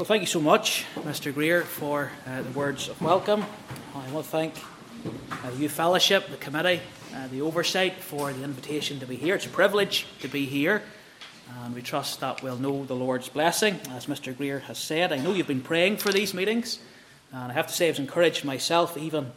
Well, 0.00 0.06
thank 0.06 0.22
you 0.22 0.26
so 0.26 0.40
much, 0.40 0.86
Mr. 0.94 1.34
Greer, 1.34 1.60
for 1.60 2.10
uh, 2.26 2.40
the 2.40 2.50
words 2.52 2.88
of 2.88 3.02
welcome. 3.02 3.44
I 3.94 4.10
want 4.12 4.24
to 4.24 4.30
thank 4.30 4.54
uh, 5.30 5.50
the 5.50 5.58
Youth 5.58 5.72
Fellowship, 5.72 6.30
the 6.30 6.38
committee, 6.38 6.80
uh, 7.14 7.26
the 7.26 7.42
oversight 7.42 7.96
for 7.96 8.32
the 8.32 8.42
invitation 8.42 8.98
to 9.00 9.06
be 9.06 9.16
here. 9.16 9.34
It's 9.34 9.44
a 9.44 9.50
privilege 9.50 10.06
to 10.20 10.28
be 10.28 10.46
here, 10.46 10.82
and 11.54 11.74
we 11.74 11.82
trust 11.82 12.20
that 12.20 12.42
we'll 12.42 12.56
know 12.56 12.86
the 12.86 12.94
Lord's 12.96 13.28
blessing. 13.28 13.78
As 13.90 14.06
Mr. 14.06 14.34
Greer 14.34 14.60
has 14.60 14.78
said, 14.78 15.12
I 15.12 15.18
know 15.18 15.34
you've 15.34 15.46
been 15.46 15.60
praying 15.60 15.98
for 15.98 16.10
these 16.10 16.32
meetings, 16.32 16.78
and 17.30 17.52
I 17.52 17.54
have 17.54 17.66
to 17.66 17.74
say, 17.74 17.90
I've 17.90 17.98
encouraged 17.98 18.42
myself, 18.42 18.96
even 18.96 19.32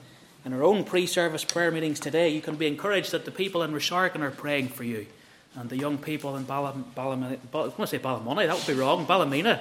in 0.46 0.54
our 0.54 0.64
own 0.64 0.86
pre 0.86 1.08
service 1.08 1.44
prayer 1.44 1.72
meetings 1.72 2.00
today. 2.00 2.30
You 2.30 2.40
can 2.40 2.56
be 2.56 2.68
encouraged 2.68 3.12
that 3.12 3.26
the 3.26 3.32
people 3.32 3.64
in 3.64 3.74
Rasharkin 3.74 4.22
are 4.22 4.32
praying 4.32 4.70
for 4.70 4.86
you, 4.86 5.08
and 5.56 5.70
the 5.70 5.76
young 5.76 5.98
people 5.98 6.38
in 6.38 6.46
Ballam, 6.46 6.86
Ballam, 6.96 7.26
I 7.26 7.38
was 7.58 7.74
going 7.74 7.86
to 7.86 7.88
say 7.88 8.00
Ballymoney, 8.00 8.48
that 8.48 8.56
would 8.56 8.66
be 8.66 8.80
wrong, 8.82 9.06
Ballymena 9.06 9.60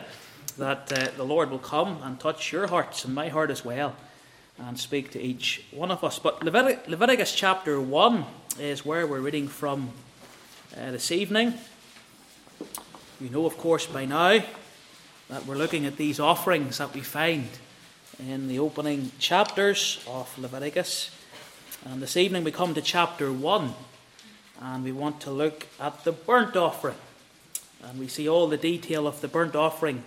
that 0.59 0.93
uh, 0.93 1.09
the 1.17 1.25
Lord 1.25 1.51
will 1.51 1.59
come 1.59 1.99
and 2.03 2.19
touch 2.19 2.53
your 2.53 2.67
hearts 2.67 3.05
and 3.05 3.15
my 3.15 3.29
heart 3.29 3.51
as 3.51 3.65
well 3.65 3.95
and 4.59 4.79
speak 4.79 5.11
to 5.13 5.21
each 5.21 5.65
one 5.71 5.91
of 5.91 6.05
us. 6.05 6.19
But 6.19 6.41
Levitic- 6.41 6.87
Leviticus 6.89 7.35
chapter 7.35 7.81
1 7.81 8.25
is 8.59 8.85
where 8.85 9.07
we're 9.07 9.21
reading 9.21 9.49
from 9.49 9.91
uh, 10.77 10.91
this 10.91 11.11
evening. 11.11 11.55
You 13.21 13.31
know, 13.31 13.47
of 13.47 13.57
course, 13.57 13.87
by 13.87 14.05
now 14.05 14.43
that 15.29 15.47
we're 15.47 15.57
looking 15.57 15.87
at 15.87 15.97
these 15.97 16.21
offerings 16.21 16.79
that 16.79 16.93
we 16.95 17.01
find 17.01 17.49
in 18.19 18.49
the 18.49 18.59
opening 18.59 19.11
chapters 19.19 20.05
of 20.07 20.37
Leviticus. 20.39 21.11
And 21.85 22.03
this 22.03 22.17
evening 22.17 22.45
we 22.45 22.53
come 22.53 22.75
to 22.75 22.83
chapter 22.83 23.33
1 23.33 23.75
and 24.61 24.85
we 24.85 24.93
want 24.93 25.21
to 25.23 25.31
look 25.31 25.67
at 25.81 26.05
the 26.05 26.13
burnt 26.13 26.57
offering. 26.57 26.97
And 27.83 27.99
we 27.99 28.07
see 28.07 28.29
all 28.29 28.47
the 28.47 28.57
detail 28.57 29.07
of 29.07 29.21
the 29.21 29.29
burnt 29.29 29.57
offering 29.57 30.05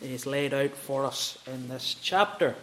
is 0.00 0.26
laid 0.26 0.54
out 0.54 0.76
for 0.76 1.04
us 1.04 1.38
in 1.46 1.68
this 1.68 1.96
chapter. 2.00 2.54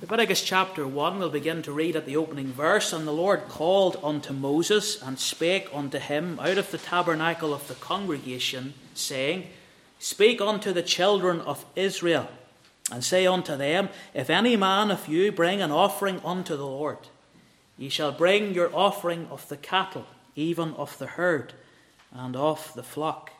Leviticus 0.00 0.44
chapter 0.44 0.86
1, 0.86 1.18
we'll 1.18 1.30
begin 1.30 1.62
to 1.62 1.72
read 1.72 1.96
at 1.96 2.06
the 2.06 2.16
opening 2.16 2.52
verse. 2.52 2.92
And 2.92 3.06
the 3.06 3.12
Lord 3.12 3.48
called 3.48 3.98
unto 4.04 4.32
Moses 4.32 5.02
and 5.02 5.18
spake 5.18 5.68
unto 5.72 5.98
him 5.98 6.38
out 6.38 6.58
of 6.58 6.70
the 6.70 6.78
tabernacle 6.78 7.52
of 7.52 7.66
the 7.66 7.74
congregation, 7.74 8.74
saying, 8.94 9.46
Speak 9.98 10.40
unto 10.40 10.72
the 10.72 10.82
children 10.82 11.40
of 11.40 11.64
Israel, 11.74 12.28
and 12.92 13.02
say 13.02 13.26
unto 13.26 13.56
them, 13.56 13.88
If 14.14 14.28
any 14.28 14.54
man 14.54 14.90
of 14.90 15.08
you 15.08 15.32
bring 15.32 15.62
an 15.62 15.72
offering 15.72 16.20
unto 16.24 16.56
the 16.56 16.66
Lord, 16.66 16.98
ye 17.78 17.88
shall 17.88 18.12
bring 18.12 18.54
your 18.54 18.70
offering 18.76 19.26
of 19.30 19.48
the 19.48 19.56
cattle, 19.56 20.06
even 20.36 20.74
of 20.74 20.96
the 20.98 21.06
herd, 21.06 21.54
and 22.12 22.36
of 22.36 22.72
the 22.74 22.82
flock 22.82 23.32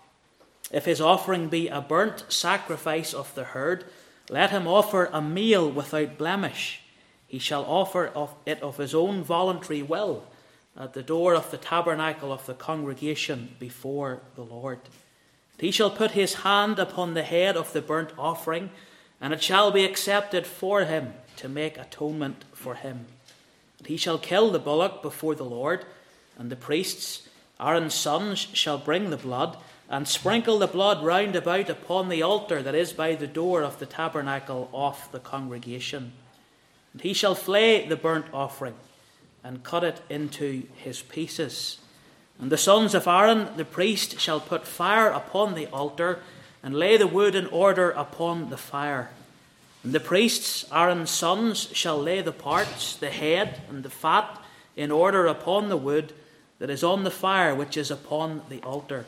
if 0.72 0.84
his 0.84 1.00
offering 1.00 1.48
be 1.48 1.68
a 1.68 1.80
burnt 1.80 2.24
sacrifice 2.28 3.14
of 3.14 3.34
the 3.34 3.44
herd, 3.44 3.84
let 4.28 4.50
him 4.50 4.66
offer 4.66 5.08
a 5.12 5.22
meal 5.22 5.70
without 5.70 6.18
blemish. 6.18 6.80
He 7.28 7.38
shall 7.38 7.64
offer 7.64 8.08
of 8.08 8.34
it 8.44 8.62
of 8.62 8.76
his 8.76 8.94
own 8.94 9.22
voluntary 9.22 9.82
will 9.82 10.24
at 10.78 10.92
the 10.92 11.02
door 11.02 11.34
of 11.34 11.50
the 11.50 11.56
tabernacle 11.56 12.32
of 12.32 12.46
the 12.46 12.54
congregation 12.54 13.56
before 13.58 14.20
the 14.34 14.42
Lord. 14.42 14.80
He 15.58 15.70
shall 15.70 15.90
put 15.90 16.10
his 16.10 16.34
hand 16.34 16.78
upon 16.78 17.14
the 17.14 17.22
head 17.22 17.56
of 17.56 17.72
the 17.72 17.80
burnt 17.80 18.10
offering, 18.18 18.70
and 19.20 19.32
it 19.32 19.42
shall 19.42 19.70
be 19.70 19.84
accepted 19.84 20.46
for 20.46 20.84
him 20.84 21.14
to 21.36 21.48
make 21.48 21.78
atonement 21.78 22.44
for 22.52 22.74
him. 22.74 23.06
And 23.78 23.86
he 23.86 23.96
shall 23.96 24.18
kill 24.18 24.50
the 24.50 24.58
bullock 24.58 25.02
before 25.02 25.34
the 25.34 25.44
Lord, 25.44 25.86
and 26.38 26.50
the 26.50 26.56
priests, 26.56 27.26
Aaron's 27.58 27.94
sons, 27.94 28.38
shall 28.52 28.78
bring 28.78 29.08
the 29.08 29.16
blood 29.16 29.56
and 29.88 30.08
sprinkle 30.08 30.58
the 30.58 30.66
blood 30.66 31.04
round 31.04 31.36
about 31.36 31.70
upon 31.70 32.08
the 32.08 32.22
altar 32.22 32.62
that 32.62 32.74
is 32.74 32.92
by 32.92 33.14
the 33.14 33.26
door 33.26 33.62
of 33.62 33.78
the 33.78 33.86
tabernacle 33.86 34.68
of 34.72 35.08
the 35.12 35.20
congregation. 35.20 36.12
And 36.92 37.02
he 37.02 37.12
shall 37.12 37.34
flay 37.34 37.86
the 37.86 37.96
burnt 37.96 38.26
offering 38.32 38.74
and 39.44 39.62
cut 39.62 39.84
it 39.84 40.00
into 40.10 40.64
his 40.74 41.02
pieces. 41.02 41.78
And 42.40 42.50
the 42.50 42.58
sons 42.58 42.94
of 42.94 43.06
Aaron 43.06 43.48
the 43.56 43.64
priest 43.64 44.18
shall 44.18 44.40
put 44.40 44.66
fire 44.66 45.08
upon 45.08 45.54
the 45.54 45.66
altar 45.68 46.20
and 46.62 46.74
lay 46.74 46.96
the 46.96 47.06
wood 47.06 47.34
in 47.34 47.46
order 47.46 47.90
upon 47.92 48.50
the 48.50 48.56
fire. 48.56 49.10
And 49.84 49.92
the 49.92 50.00
priests, 50.00 50.64
Aaron's 50.72 51.10
sons, 51.10 51.68
shall 51.72 51.96
lay 51.96 52.22
the 52.22 52.32
parts, 52.32 52.96
the 52.96 53.10
head, 53.10 53.60
and 53.70 53.84
the 53.84 53.90
fat 53.90 54.42
in 54.74 54.90
order 54.90 55.26
upon 55.26 55.68
the 55.68 55.76
wood 55.76 56.12
that 56.58 56.70
is 56.70 56.82
on 56.82 57.04
the 57.04 57.10
fire 57.10 57.54
which 57.54 57.76
is 57.76 57.90
upon 57.90 58.42
the 58.48 58.60
altar. 58.62 59.06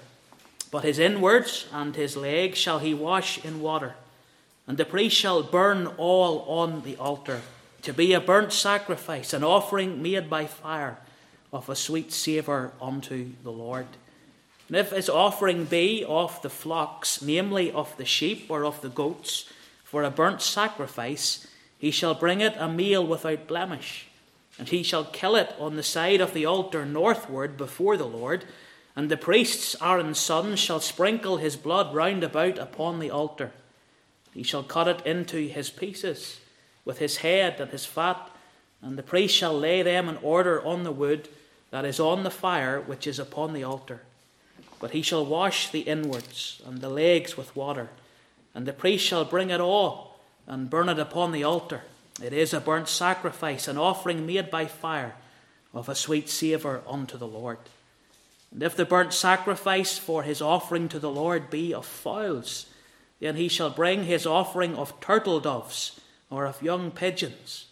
But 0.70 0.84
his 0.84 0.98
inwards 0.98 1.66
and 1.72 1.96
his 1.96 2.16
legs 2.16 2.58
shall 2.58 2.78
he 2.78 2.92
wash 2.92 3.42
in 3.44 3.60
water, 3.60 3.94
and 4.66 4.76
the 4.76 4.84
priest 4.84 5.16
shall 5.16 5.42
burn 5.42 5.86
all 5.96 6.40
on 6.42 6.82
the 6.82 6.96
altar, 6.96 7.40
to 7.82 7.92
be 7.92 8.12
a 8.12 8.20
burnt 8.20 8.52
sacrifice, 8.52 9.32
an 9.32 9.44
offering 9.44 10.02
made 10.02 10.28
by 10.28 10.46
fire 10.46 10.98
of 11.52 11.68
a 11.68 11.76
sweet 11.76 12.12
savour 12.12 12.72
unto 12.82 13.30
the 13.42 13.52
Lord. 13.52 13.86
And 14.68 14.76
if 14.76 14.90
his 14.90 15.08
offering 15.08 15.64
be 15.64 16.04
of 16.06 16.42
the 16.42 16.50
flocks, 16.50 17.22
namely 17.22 17.72
of 17.72 17.96
the 17.96 18.04
sheep 18.04 18.46
or 18.50 18.66
of 18.66 18.82
the 18.82 18.90
goats, 18.90 19.50
for 19.84 20.02
a 20.02 20.10
burnt 20.10 20.42
sacrifice, 20.42 21.46
he 21.78 21.90
shall 21.90 22.14
bring 22.14 22.42
it 22.42 22.54
a 22.58 22.68
meal 22.68 23.06
without 23.06 23.46
blemish, 23.46 24.08
and 24.58 24.68
he 24.68 24.82
shall 24.82 25.04
kill 25.04 25.36
it 25.36 25.54
on 25.58 25.76
the 25.76 25.82
side 25.82 26.20
of 26.20 26.34
the 26.34 26.44
altar 26.44 26.84
northward 26.84 27.56
before 27.56 27.96
the 27.96 28.04
Lord 28.04 28.44
and 28.98 29.12
the 29.12 29.16
priests, 29.16 29.76
Aaron's 29.80 30.18
sons, 30.18 30.58
shall 30.58 30.80
sprinkle 30.80 31.36
his 31.36 31.54
blood 31.54 31.94
round 31.94 32.24
about 32.24 32.58
upon 32.58 32.98
the 32.98 33.12
altar. 33.12 33.52
He 34.34 34.42
shall 34.42 34.64
cut 34.64 34.88
it 34.88 35.06
into 35.06 35.36
his 35.46 35.70
pieces, 35.70 36.40
with 36.84 36.98
his 36.98 37.18
head 37.18 37.60
and 37.60 37.70
his 37.70 37.86
fat, 37.86 38.28
and 38.82 38.98
the 38.98 39.04
priest 39.04 39.36
shall 39.36 39.56
lay 39.56 39.82
them 39.82 40.08
in 40.08 40.16
order 40.16 40.60
on 40.64 40.82
the 40.82 40.90
wood 40.90 41.28
that 41.70 41.84
is 41.84 42.00
on 42.00 42.24
the 42.24 42.30
fire 42.30 42.80
which 42.80 43.06
is 43.06 43.20
upon 43.20 43.52
the 43.52 43.62
altar. 43.62 44.02
But 44.80 44.90
he 44.90 45.02
shall 45.02 45.24
wash 45.24 45.70
the 45.70 45.82
inwards 45.82 46.60
and 46.66 46.80
the 46.80 46.88
legs 46.88 47.36
with 47.36 47.54
water, 47.54 47.90
and 48.52 48.66
the 48.66 48.72
priest 48.72 49.06
shall 49.06 49.24
bring 49.24 49.50
it 49.50 49.60
all 49.60 50.18
and 50.44 50.68
burn 50.68 50.88
it 50.88 50.98
upon 50.98 51.30
the 51.30 51.44
altar. 51.44 51.82
It 52.20 52.32
is 52.32 52.52
a 52.52 52.58
burnt 52.58 52.88
sacrifice, 52.88 53.68
an 53.68 53.78
offering 53.78 54.26
made 54.26 54.50
by 54.50 54.64
fire, 54.64 55.14
of 55.72 55.88
a 55.88 55.94
sweet 55.94 56.28
savour 56.28 56.82
unto 56.88 57.16
the 57.16 57.28
Lord. 57.28 57.58
And 58.52 58.62
if 58.62 58.76
the 58.76 58.84
burnt 58.84 59.12
sacrifice 59.12 59.98
for 59.98 60.22
his 60.22 60.40
offering 60.40 60.88
to 60.88 60.98
the 60.98 61.10
Lord 61.10 61.50
be 61.50 61.74
of 61.74 61.86
fowls, 61.86 62.66
then 63.20 63.36
he 63.36 63.48
shall 63.48 63.70
bring 63.70 64.04
his 64.04 64.26
offering 64.26 64.74
of 64.76 65.00
turtle 65.00 65.40
doves 65.40 66.00
or 66.30 66.46
of 66.46 66.62
young 66.62 66.90
pigeons. 66.90 67.66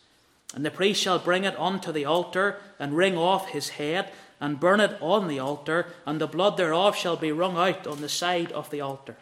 And 0.55 0.65
the 0.65 0.71
priest 0.71 1.01
shall 1.01 1.19
bring 1.19 1.45
it 1.45 1.59
unto 1.59 1.93
the 1.93 2.05
altar, 2.05 2.59
and 2.79 2.97
wring 2.97 3.17
off 3.17 3.51
his 3.51 3.71
head, 3.71 4.11
and 4.41 4.61
burn 4.61 4.81
it 4.81 4.97
on 5.01 5.29
the 5.29 5.39
altar, 5.39 5.87
and 6.05 6.21
the 6.21 6.27
blood 6.27 6.57
thereof 6.57 6.97
shall 6.97 7.17
be 7.17 7.33
wrung 7.33 7.57
out 7.57 7.87
on 7.87 8.01
the 8.01 8.09
side 8.09 8.53
of 8.53 8.71
the 8.71 8.81
altar. 8.81 9.17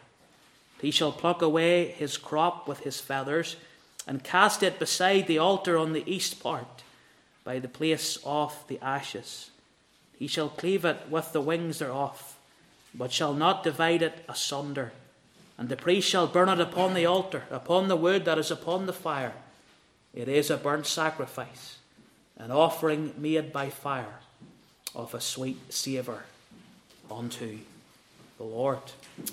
He 0.81 0.91
shall 0.91 1.11
pluck 1.11 1.41
away 1.41 1.87
his 1.87 2.17
crop 2.17 2.67
with 2.67 2.81
his 2.81 2.99
feathers, 2.99 3.55
and 4.07 4.23
cast 4.23 4.61
it 4.61 4.77
beside 4.77 5.27
the 5.27 5.39
altar 5.39 5.77
on 5.77 5.93
the 5.93 6.09
east 6.09 6.41
part, 6.41 6.83
by 7.43 7.59
the 7.59 7.67
place 7.67 8.17
of 8.23 8.63
the 8.67 8.79
ashes. 8.81 9.49
He 10.17 10.27
shall 10.27 10.49
cleave 10.49 10.85
it 10.85 11.09
with 11.09 11.33
the 11.33 11.41
wings 11.41 11.79
thereof, 11.79 12.37
but 12.93 13.11
shall 13.11 13.33
not 13.33 13.63
divide 13.63 14.01
it 14.01 14.23
asunder. 14.29 14.93
And 15.57 15.69
the 15.69 15.77
priest 15.77 16.09
shall 16.09 16.27
burn 16.27 16.49
it 16.49 16.59
upon 16.59 16.93
the 16.93 17.05
altar, 17.05 17.43
upon 17.49 17.87
the 17.87 17.95
wood 17.95 18.25
that 18.25 18.37
is 18.37 18.51
upon 18.51 18.85
the 18.85 18.93
fire. 18.93 19.33
It 20.13 20.27
is 20.27 20.49
a 20.49 20.57
burnt 20.57 20.85
sacrifice, 20.85 21.77
an 22.37 22.51
offering 22.51 23.13
made 23.17 23.51
by 23.51 23.69
fire 23.69 24.19
of 24.93 25.13
a 25.13 25.21
sweet 25.21 25.73
savour 25.73 26.23
unto 27.11 27.59
the 28.37 28.43
Lord. 28.43 28.79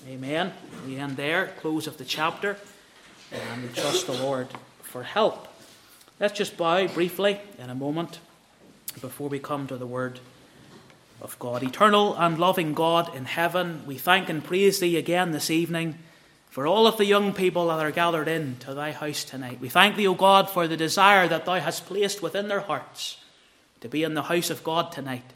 Amen. 0.08 0.52
We 0.86 0.96
end 0.96 1.16
there, 1.16 1.52
close 1.60 1.86
of 1.86 1.98
the 1.98 2.04
chapter, 2.04 2.56
and 3.30 3.62
we 3.62 3.68
trust 3.68 4.06
the 4.06 4.12
Lord 4.12 4.48
for 4.82 5.02
help. 5.02 5.48
Let's 6.20 6.36
just 6.36 6.56
bow 6.56 6.86
briefly 6.88 7.40
in 7.58 7.70
a 7.70 7.74
moment 7.74 8.18
before 9.00 9.28
we 9.28 9.38
come 9.38 9.66
to 9.68 9.76
the 9.76 9.86
word 9.86 10.20
of 11.22 11.38
God. 11.38 11.62
Eternal 11.62 12.16
and 12.16 12.38
loving 12.38 12.74
God 12.74 13.14
in 13.14 13.24
heaven, 13.24 13.82
we 13.86 13.96
thank 13.96 14.28
and 14.28 14.42
praise 14.42 14.80
Thee 14.80 14.96
again 14.96 15.30
this 15.30 15.50
evening 15.50 15.98
for 16.50 16.66
all 16.66 16.86
of 16.86 16.98
the 16.98 17.06
young 17.06 17.32
people 17.32 17.68
that 17.68 17.78
are 17.78 17.92
gathered 17.92 18.28
in 18.28 18.56
to 18.58 18.74
Thy 18.74 18.90
house 18.90 19.24
tonight. 19.24 19.58
We 19.60 19.68
thank 19.68 19.96
Thee, 19.96 20.08
O 20.08 20.14
God, 20.14 20.50
for 20.50 20.66
the 20.66 20.76
desire 20.76 21.28
that 21.28 21.46
Thou 21.46 21.60
hast 21.60 21.86
placed 21.86 22.22
within 22.22 22.48
their 22.48 22.60
hearts 22.60 23.18
to 23.80 23.88
be 23.88 24.02
in 24.02 24.14
the 24.14 24.24
house 24.24 24.50
of 24.50 24.64
God 24.64 24.90
tonight. 24.90 25.32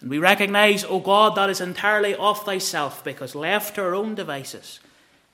And 0.00 0.10
we 0.10 0.18
recognize, 0.18 0.84
O 0.84 0.98
God, 0.98 1.36
that 1.36 1.50
is 1.50 1.60
entirely 1.60 2.14
of 2.16 2.44
Thyself, 2.44 3.02
because 3.04 3.34
left 3.34 3.76
to 3.76 3.82
our 3.82 3.94
own 3.94 4.14
devices, 4.14 4.80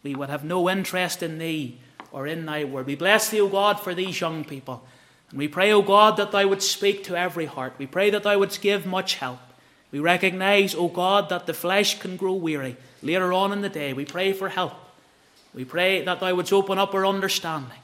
we 0.03 0.15
would 0.15 0.29
have 0.29 0.45
no 0.45 0.69
interest 0.69 1.23
in 1.23 1.39
Thee 1.39 1.79
or 2.13 2.27
in 2.27 2.45
Thy 2.45 2.65
word. 2.65 2.87
We 2.87 2.95
bless 2.95 3.31
Thee, 3.31 3.41
O 3.41 3.49
God, 3.49 3.81
for 3.81 3.95
these 3.95 4.21
young 4.21 4.45
people. 4.45 4.87
And 5.31 5.39
we 5.39 5.49
pray, 5.49 5.73
O 5.73 5.81
God, 5.81 6.19
that 6.19 6.31
Thou 6.31 6.47
would 6.47 6.63
speak 6.63 7.05
to 7.05 7.17
every 7.17 7.47
heart. 7.47 7.75
We 7.79 7.87
pray 7.87 8.11
that 8.11 8.23
Thou 8.23 8.39
wouldst 8.39 8.61
give 8.61 8.85
much 8.85 9.15
help. 9.15 9.41
We 9.95 10.01
recognize, 10.01 10.75
O 10.75 10.89
God, 10.89 11.29
that 11.29 11.47
the 11.47 11.55
flesh 11.55 12.01
can 12.01 12.17
grow 12.17 12.33
weary 12.33 12.77
later 13.01 13.33
on 13.33 13.53
in 13.53 13.61
the 13.61 13.69
day. 13.69 13.93
We 13.93 14.05
pray 14.05 14.33
for 14.33 14.49
help. 14.49 14.73
We 15.55 15.65
pray 15.65 16.03
that 16.05 16.19
thou 16.19 16.35
wouldst 16.35 16.53
open 16.53 16.81
up 16.81 16.93
our 16.95 17.07
understanding. 17.07 17.79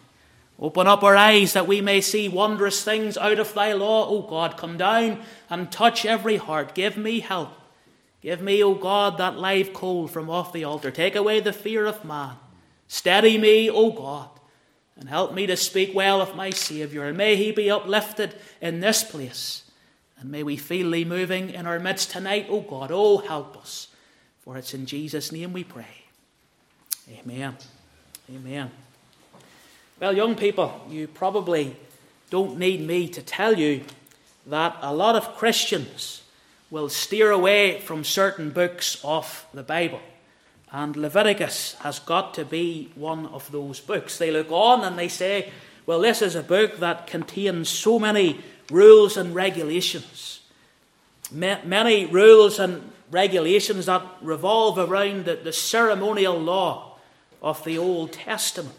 Open 0.58 0.88
up 0.88 1.04
our 1.04 1.16
eyes 1.16 1.52
that 1.52 1.68
we 1.68 1.80
may 1.80 2.00
see 2.00 2.28
wondrous 2.28 2.82
things 2.82 3.16
out 3.16 3.38
of 3.38 3.54
thy 3.54 3.74
law. 3.74 4.08
O 4.08 4.22
God, 4.22 4.56
come 4.56 4.76
down 4.76 5.22
and 5.48 5.70
touch 5.70 6.04
every 6.04 6.36
heart. 6.36 6.74
Give 6.74 6.96
me 6.96 7.20
help. 7.20 7.52
Give 8.22 8.42
me, 8.42 8.60
O 8.60 8.74
God, 8.74 9.16
that 9.18 9.38
live 9.38 9.72
coal 9.72 10.08
from 10.08 10.28
off 10.28 10.52
the 10.52 10.64
altar. 10.64 10.90
Take 10.90 11.14
away 11.14 11.38
the 11.38 11.52
fear 11.52 11.86
of 11.86 12.04
man. 12.04 12.34
Steady 12.88 13.38
me, 13.38 13.70
O 13.70 13.92
God, 13.92 14.30
and 14.96 15.08
help 15.08 15.32
me 15.32 15.46
to 15.46 15.56
speak 15.56 15.94
well 15.94 16.20
of 16.20 16.34
my 16.34 16.50
Saviour. 16.50 17.04
And 17.04 17.16
may 17.16 17.36
he 17.36 17.52
be 17.52 17.70
uplifted 17.70 18.34
in 18.60 18.80
this 18.80 19.04
place. 19.04 19.69
And 20.20 20.30
may 20.30 20.42
we 20.42 20.56
feel 20.56 20.90
thee 20.90 21.04
moving 21.04 21.50
in 21.50 21.66
our 21.66 21.80
midst 21.80 22.10
tonight, 22.10 22.46
O 22.50 22.60
God. 22.60 22.90
Oh, 22.92 23.18
help 23.18 23.56
us. 23.56 23.88
For 24.40 24.58
it's 24.58 24.74
in 24.74 24.84
Jesus' 24.84 25.32
name 25.32 25.52
we 25.52 25.64
pray. 25.64 26.04
Amen. 27.10 27.56
Amen. 28.30 28.70
Well, 29.98 30.14
young 30.14 30.34
people, 30.34 30.86
you 30.88 31.08
probably 31.08 31.74
don't 32.28 32.58
need 32.58 32.86
me 32.86 33.08
to 33.08 33.22
tell 33.22 33.58
you 33.58 33.82
that 34.46 34.76
a 34.82 34.94
lot 34.94 35.16
of 35.16 35.36
Christians 35.36 36.22
will 36.70 36.88
steer 36.88 37.30
away 37.30 37.80
from 37.80 38.04
certain 38.04 38.50
books 38.50 39.00
of 39.02 39.46
the 39.52 39.62
Bible. 39.62 40.00
And 40.70 40.96
Leviticus 40.96 41.74
has 41.80 41.98
got 41.98 42.34
to 42.34 42.44
be 42.44 42.90
one 42.94 43.26
of 43.26 43.50
those 43.50 43.80
books. 43.80 44.18
They 44.18 44.30
look 44.30 44.52
on 44.52 44.84
and 44.84 44.98
they 44.98 45.08
say, 45.08 45.50
well, 45.86 46.00
this 46.00 46.22
is 46.22 46.34
a 46.36 46.42
book 46.42 46.78
that 46.78 47.06
contains 47.06 47.68
so 47.68 47.98
many 47.98 48.40
rules 48.70 49.16
and 49.16 49.34
regulations. 49.34 50.40
Many 51.32 52.06
rules 52.06 52.58
and 52.58 52.90
regulations 53.10 53.86
that 53.86 54.02
revolve 54.22 54.78
around 54.78 55.24
the, 55.24 55.36
the 55.36 55.52
ceremonial 55.52 56.38
law 56.38 56.96
of 57.42 57.64
the 57.64 57.78
Old 57.78 58.12
Testament. 58.12 58.76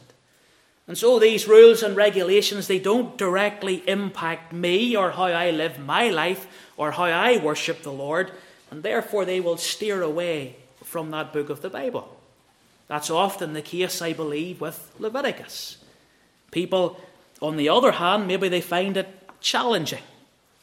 And 0.88 0.98
so 0.98 1.20
these 1.20 1.48
rules 1.48 1.84
and 1.84 1.96
regulations, 1.96 2.68
they 2.68 2.80
don't 2.80 3.18
directly 3.18 3.88
impact 3.88 4.52
me 4.52 4.96
or 4.96 5.12
how 5.12 5.26
I 5.26 5.52
live 5.52 5.80
my 5.80 6.10
life 6.10 6.48
or 6.76 6.92
how 6.92 7.06
I 7.06 7.38
worship 7.38 7.84
the 7.84 7.92
Lord, 7.92 8.32
and 8.70 8.84
therefore 8.84 9.24
they 9.24 9.40
will 9.40 9.58
steer 9.58 10.02
away 10.02 10.56
from 10.84 11.12
that 11.12 11.32
book 11.32 11.50
of 11.50 11.62
the 11.62 11.70
Bible. 11.70 12.18
That's 12.88 13.10
often 13.10 13.54
the 13.54 13.62
case, 13.62 14.02
I 14.02 14.12
believe, 14.14 14.60
with 14.60 14.94
Leviticus. 15.00 15.78
People, 16.52 17.00
on 17.42 17.56
the 17.56 17.70
other 17.70 17.94
hand, 17.94 18.28
maybe 18.28 18.50
they 18.50 18.60
find 18.60 18.98
it 18.98 19.21
challenging. 19.42 20.04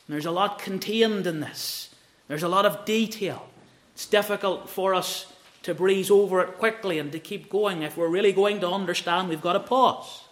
There's 0.09 0.27
a 0.27 0.31
lot 0.31 0.59
contained 0.59 1.27
in 1.27 1.41
this, 1.41 1.95
there's 2.29 2.43
a 2.43 2.49
lot 2.49 2.65
of 2.65 2.85
detail. 2.85 3.49
It's 3.95 4.07
difficult 4.07 4.71
for 4.71 4.95
us 4.95 5.27
to 5.65 5.75
breeze 5.75 6.11
over 6.11 6.41
it 6.41 6.57
quickly 6.57 6.99
and 6.99 7.11
to 7.13 7.19
keep 7.19 7.51
going. 7.51 7.83
If 7.83 7.97
we're 7.97 8.09
really 8.09 8.33
going 8.33 8.61
to 8.61 8.71
understand, 8.71 9.29
we've 9.29 9.43
got 9.43 9.55
to 9.55 9.61
pause 9.61 10.23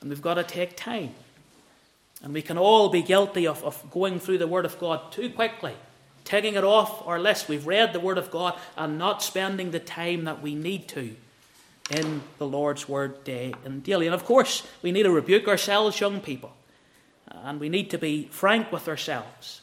and 0.00 0.10
we've 0.10 0.22
got 0.22 0.34
to 0.34 0.42
take 0.42 0.76
time. 0.76 1.14
And 2.22 2.34
we 2.34 2.42
can 2.42 2.58
all 2.58 2.88
be 2.88 3.02
guilty 3.02 3.46
of, 3.46 3.62
of 3.64 3.90
going 3.90 4.20
through 4.20 4.38
the 4.38 4.46
Word 4.46 4.64
of 4.64 4.78
God 4.78 5.12
too 5.12 5.30
quickly, 5.30 5.74
taking 6.24 6.54
it 6.54 6.64
off 6.64 7.06
our 7.06 7.18
list. 7.18 7.48
We've 7.48 7.66
read 7.66 7.92
the 7.92 8.00
Word 8.00 8.18
of 8.18 8.30
God 8.30 8.58
and 8.76 8.98
not 8.98 9.22
spending 9.22 9.70
the 9.70 9.80
time 9.80 10.24
that 10.24 10.42
we 10.42 10.54
need 10.54 10.88
to 10.88 11.14
in 11.90 12.22
the 12.38 12.46
Lord's 12.46 12.88
Word 12.88 13.24
day 13.24 13.54
and 13.64 13.82
daily. 13.82 14.06
And 14.06 14.14
of 14.14 14.24
course, 14.24 14.66
we 14.82 14.92
need 14.92 15.04
to 15.04 15.10
rebuke 15.10 15.48
ourselves, 15.48 15.98
young 16.00 16.20
people, 16.20 16.52
and 17.30 17.60
we 17.60 17.68
need 17.68 17.90
to 17.90 17.98
be 17.98 18.28
frank 18.30 18.72
with 18.72 18.88
ourselves 18.88 19.60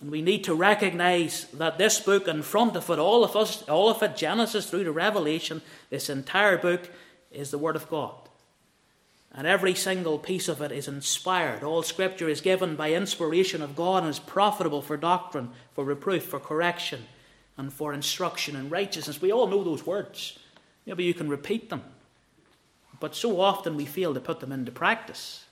and 0.00 0.10
we 0.10 0.22
need 0.22 0.44
to 0.44 0.54
recognize 0.54 1.44
that 1.52 1.76
this 1.76 2.00
book 2.00 2.26
in 2.26 2.42
front 2.42 2.74
of 2.74 2.88
it, 2.88 2.98
all 2.98 3.22
of 3.22 3.36
us, 3.36 3.62
all 3.68 3.90
of 3.90 4.02
it, 4.02 4.16
Genesis 4.16 4.68
through 4.68 4.84
to 4.84 4.92
Revelation, 4.92 5.60
this 5.90 6.08
entire 6.08 6.56
book 6.56 6.88
is 7.30 7.50
the 7.50 7.58
Word 7.58 7.76
of 7.76 7.88
God. 7.90 8.14
And 9.32 9.46
every 9.46 9.74
single 9.74 10.18
piece 10.18 10.48
of 10.48 10.62
it 10.62 10.72
is 10.72 10.88
inspired. 10.88 11.62
All 11.62 11.82
scripture 11.82 12.28
is 12.28 12.40
given 12.40 12.76
by 12.76 12.92
inspiration 12.92 13.62
of 13.62 13.76
God 13.76 14.02
and 14.02 14.10
is 14.10 14.18
profitable 14.18 14.82
for 14.82 14.96
doctrine, 14.96 15.50
for 15.74 15.84
reproof, 15.84 16.24
for 16.24 16.40
correction, 16.40 17.06
and 17.56 17.72
for 17.72 17.92
instruction 17.92 18.56
in 18.56 18.70
righteousness. 18.70 19.20
We 19.20 19.32
all 19.32 19.46
know 19.46 19.62
those 19.62 19.86
words. 19.86 20.38
Maybe 20.86 21.04
you 21.04 21.14
can 21.14 21.28
repeat 21.28 21.68
them. 21.68 21.82
But 22.98 23.14
so 23.14 23.40
often 23.40 23.76
we 23.76 23.84
fail 23.84 24.14
to 24.14 24.20
put 24.20 24.40
them 24.40 24.50
into 24.50 24.72
practice. 24.72 25.44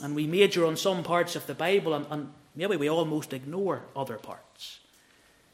And 0.00 0.14
we 0.14 0.26
major 0.26 0.64
on 0.64 0.76
some 0.76 1.02
parts 1.02 1.36
of 1.36 1.46
the 1.46 1.54
Bible 1.54 1.94
and, 1.94 2.06
and 2.10 2.32
Maybe 2.54 2.76
we 2.76 2.88
almost 2.88 3.32
ignore 3.32 3.82
other 3.96 4.16
parts. 4.16 4.80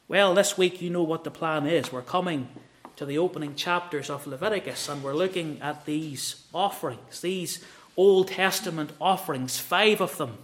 Well, 0.09 0.35
this 0.35 0.59
week 0.59 0.83
you 0.83 0.91
know 0.91 1.03
what 1.03 1.25
the 1.25 1.31
plan 1.31 1.67
is. 1.67 1.93
We're 1.93 2.03
coming 2.03 2.49
to 2.97 3.07
the 3.07 3.19
opening 3.19 3.55
chapters 3.55 4.11
of 4.11 4.27
Leviticus 4.27 4.89
and 4.89 5.03
we're 5.03 5.15
looking 5.15 5.61
at 5.63 5.85
these 5.85 6.45
offerings, 6.53 7.21
these 7.21 7.65
Old 7.97 8.29
Testament 8.29 8.91
offerings, 9.01 9.59
five 9.59 10.01
of 10.01 10.17
them 10.19 10.39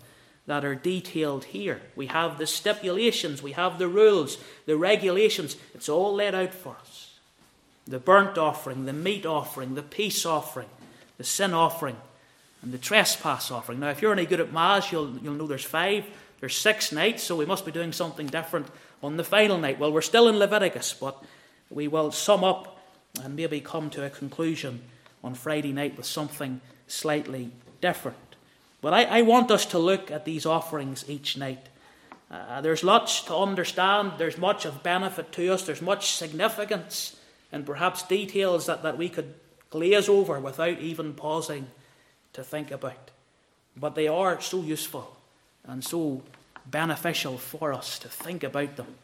that 0.46 0.64
are 0.64 0.75
detailed 0.75 1.44
here. 1.44 1.81
We 1.96 2.06
have 2.06 2.38
the 2.38 2.46
stipulations, 2.46 3.43
we 3.43 3.52
have 3.52 3.79
the 3.79 3.88
rules, 3.88 4.38
the 4.67 4.76
regulations. 4.76 5.56
It's 5.75 5.88
all 5.88 6.14
laid 6.14 6.35
out 6.35 6.55
for 6.55 6.76
us. 6.81 7.19
The 7.87 7.99
burnt 7.99 8.38
offering, 8.38 8.85
the 8.85 8.93
meat 8.93 9.26
offering, 9.26 9.75
the 9.75 9.82
peace 9.82 10.25
offering, 10.25 10.69
the 11.17 11.25
sin 11.25 11.55
offering, 11.55 11.96
and 12.64 12.72
the 12.72 12.78
trespass 12.78 13.50
offering. 13.50 13.78
Now, 13.81 13.90
if 13.90 14.00
you're 14.00 14.14
any 14.14 14.25
good 14.25 14.40
at 14.40 14.50
maths, 14.50 14.90
you'll, 14.90 15.19
you'll 15.19 15.34
know 15.34 15.46
there's 15.46 15.62
five. 15.62 16.06
There's 16.40 16.56
six 16.56 16.93
nights, 16.93 17.22
so 17.22 17.37
we 17.37 17.44
must 17.44 17.66
be 17.66 17.72
doing 17.72 17.93
something 17.93 18.26
different 18.26 18.69
on 19.02 19.19
the 19.19 19.25
final 19.25 19.58
night. 19.58 19.78
Well, 19.78 19.93
we're 19.93 20.00
still 20.00 20.28
in 20.28 20.38
Leviticus, 20.38 20.94
but 20.94 21.22
we 21.69 21.88
will 21.88 22.11
sum 22.11 22.43
up 22.43 22.81
and 23.22 23.37
maybe 23.37 23.61
come 23.61 23.90
to 23.90 24.06
a 24.06 24.08
conclusion 24.08 24.81
on 25.22 25.34
Friday 25.34 25.72
night 25.75 25.99
with 25.99 26.06
something 26.06 26.62
slightly 26.87 27.50
different. 27.82 28.16
But 28.81 28.94
I, 28.94 29.05
I 29.05 29.22
want 29.22 29.50
us 29.50 29.67
to 29.67 29.78
look 29.78 30.10
at 30.10 30.25
these 30.25 30.46
offerings 30.46 31.05
each 31.06 31.37
night. 31.37 31.69
Uh, 32.31 32.62
there's 32.62 32.82
lots 32.82 33.20
to 33.25 33.37
understand, 33.37 34.12
there's 34.17 34.38
much 34.38 34.64
of 34.64 34.82
benefit 34.82 35.32
to 35.32 35.52
us, 35.52 35.67
there's 35.67 35.82
much 35.82 36.12
significance, 36.12 37.17
and 37.52 37.67
perhaps 37.67 38.02
details 38.02 38.64
that, 38.67 38.82
that 38.82 38.96
we 38.96 39.10
could 39.10 39.34
glaze 39.69 40.08
over 40.08 40.40
without 40.40 40.78
even 40.78 41.12
pausing 41.12 41.67
to 42.34 42.44
think 42.44 42.70
about. 42.70 43.10
But 43.76 43.94
they 43.94 44.06
are 44.06 44.40
so 44.40 44.60
useful 44.60 45.16
and 45.66 45.82
so 45.82 46.22
beneficial 46.66 47.38
for 47.38 47.72
us 47.72 47.98
to 48.00 48.08
think 48.08 48.44
about 48.44 48.76
them 48.76 48.94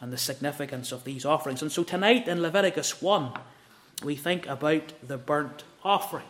and 0.00 0.12
the 0.12 0.18
significance 0.18 0.92
of 0.92 1.04
these 1.04 1.24
offerings. 1.24 1.62
And 1.62 1.72
so 1.72 1.82
tonight 1.82 2.28
in 2.28 2.42
Leviticus 2.42 3.02
1, 3.02 3.32
we 4.02 4.16
think 4.16 4.46
about 4.46 4.92
the 5.06 5.18
burnt 5.18 5.64
offering. 5.84 6.24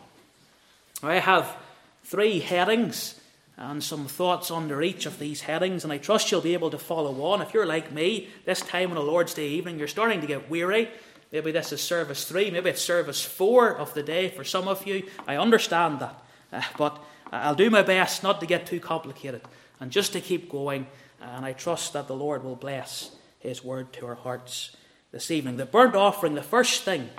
I 1.03 1.15
have 1.15 1.57
three 2.05 2.41
headings 2.41 3.21
and 3.57 3.85
some 3.85 4.07
thoughts 4.07 4.51
under 4.51 4.83
each 4.83 5.07
of 5.07 5.19
these 5.19 5.43
headings, 5.43 5.85
and 5.85 5.93
I 5.93 5.99
trust 5.99 6.31
you'll 6.31 6.41
be 6.41 6.55
able 6.55 6.71
to 6.71 6.79
follow 6.79 7.23
on. 7.25 7.43
If 7.43 7.53
you're 7.53 7.67
like 7.67 7.93
me, 7.93 8.29
this 8.47 8.61
time 8.61 8.91
on 8.91 8.97
a 8.97 9.03
Lord's 9.03 9.35
Day 9.35 9.49
evening, 9.49 9.79
you're 9.79 9.87
starting 9.87 10.21
to 10.23 10.27
get 10.27 10.51
weary. 10.51 10.89
Maybe 11.31 11.53
this 11.53 11.73
is 11.73 11.81
service 11.81 12.25
three, 12.25 12.51
maybe 12.51 12.71
it's 12.71 12.83
service 12.83 13.23
four 13.23 13.77
of 13.77 13.95
the 13.95 14.03
day 14.03 14.31
for 14.31 14.45
some 14.45 14.67
of 14.67 14.87
you. 14.87 15.09
I 15.29 15.37
understand 15.37 16.01
that. 16.01 16.21
Uh, 16.53 16.63
but 16.77 17.03
I'll 17.33 17.55
do 17.55 17.71
my 17.71 17.83
best 17.83 18.23
not 18.23 18.41
to 18.41 18.47
get 18.47 18.67
too 18.67 18.81
complicated 18.81 19.43
and 19.79 19.91
just 19.91 20.13
to 20.13 20.21
keep 20.21 20.51
going. 20.51 20.87
And 21.21 21.45
I 21.45 21.53
trust 21.53 21.93
that 21.93 22.07
the 22.07 22.17
Lord 22.17 22.45
will 22.45 22.57
bless 22.57 23.17
His 23.39 23.65
word 23.65 23.93
to 23.95 24.07
our 24.07 24.15
hearts 24.15 24.77
this 25.13 25.31
evening. 25.31 25.57
The 25.57 25.67
burnt 25.67 25.95
offering, 25.95 26.35
the 26.35 26.43
first 26.43 26.83
thing 26.83 27.11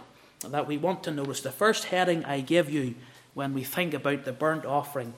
that 0.47 0.67
we 0.67 0.77
want 0.77 1.03
to 1.03 1.11
notice, 1.11 1.41
the 1.41 1.51
first 1.51 1.85
heading 1.85 2.25
I 2.25 2.41
give 2.41 2.69
you 2.69 2.95
when 3.33 3.53
we 3.53 3.63
think 3.63 3.93
about 3.93 4.25
the 4.25 4.33
burnt 4.33 4.65
offering 4.65 5.13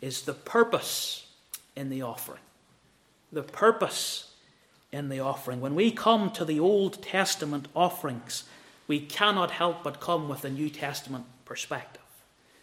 is 0.00 0.22
the 0.22 0.34
purpose 0.34 1.26
in 1.76 1.90
the 1.90 2.02
offering. 2.02 2.40
The 3.32 3.42
purpose 3.42 4.32
in 4.90 5.08
the 5.08 5.20
offering. 5.20 5.60
When 5.60 5.74
we 5.74 5.90
come 5.90 6.30
to 6.32 6.44
the 6.44 6.60
Old 6.60 7.02
Testament 7.02 7.68
offerings, 7.74 8.44
we 8.86 9.00
cannot 9.00 9.52
help 9.52 9.82
but 9.82 10.00
come 10.00 10.28
with 10.28 10.44
a 10.44 10.50
New 10.50 10.68
Testament 10.68 11.24
perspective. 11.44 12.01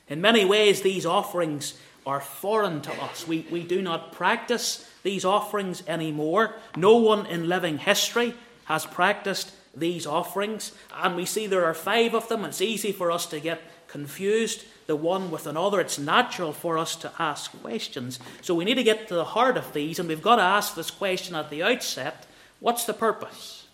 In 0.10 0.22
many 0.22 0.44
ways, 0.44 0.82
these 0.82 1.06
offerings 1.06 1.76
are 2.06 2.20
foreign 2.20 2.82
to 2.82 3.04
us. 3.04 3.28
We, 3.28 3.46
we 3.52 3.64
do 3.64 3.82
not 3.82 4.12
practice 4.12 4.90
these 5.04 5.24
offerings 5.24 5.84
anymore. 5.88 6.56
No 6.76 6.98
one 6.98 7.28
in 7.28 7.48
living 7.48 7.78
history 7.78 8.34
has 8.66 8.86
practiced 8.86 9.52
these 9.76 10.08
offerings. 10.08 10.72
And 10.96 11.16
we 11.16 11.26
see 11.26 11.46
there 11.46 11.66
are 11.66 11.74
five 11.74 12.16
of 12.16 12.28
them. 12.28 12.44
It's 12.44 12.62
easy 12.62 12.92
for 12.92 13.12
us 13.12 13.28
to 13.28 13.40
get 13.40 13.62
confused 13.88 14.66
the 14.88 14.96
one 14.96 15.30
with 15.30 15.46
another. 15.46 15.80
It's 15.80 16.00
natural 16.00 16.52
for 16.52 16.78
us 16.78 16.96
to 16.98 17.12
ask 17.20 17.52
questions. 17.62 18.20
So 18.42 18.56
we 18.56 18.66
need 18.66 18.76
to 18.76 18.84
get 18.84 19.08
to 19.10 19.16
the 19.16 19.24
heart 19.24 19.58
of 19.58 19.74
these, 19.74 20.00
and 20.00 20.10
we've 20.10 20.22
got 20.22 20.38
to 20.38 20.42
ask 20.42 20.76
this 20.76 20.90
question 20.90 21.36
at 21.36 21.52
the 21.52 21.62
outset 21.62 22.26
what's 22.60 22.86
the 22.86 22.94
purpose? 22.94 23.68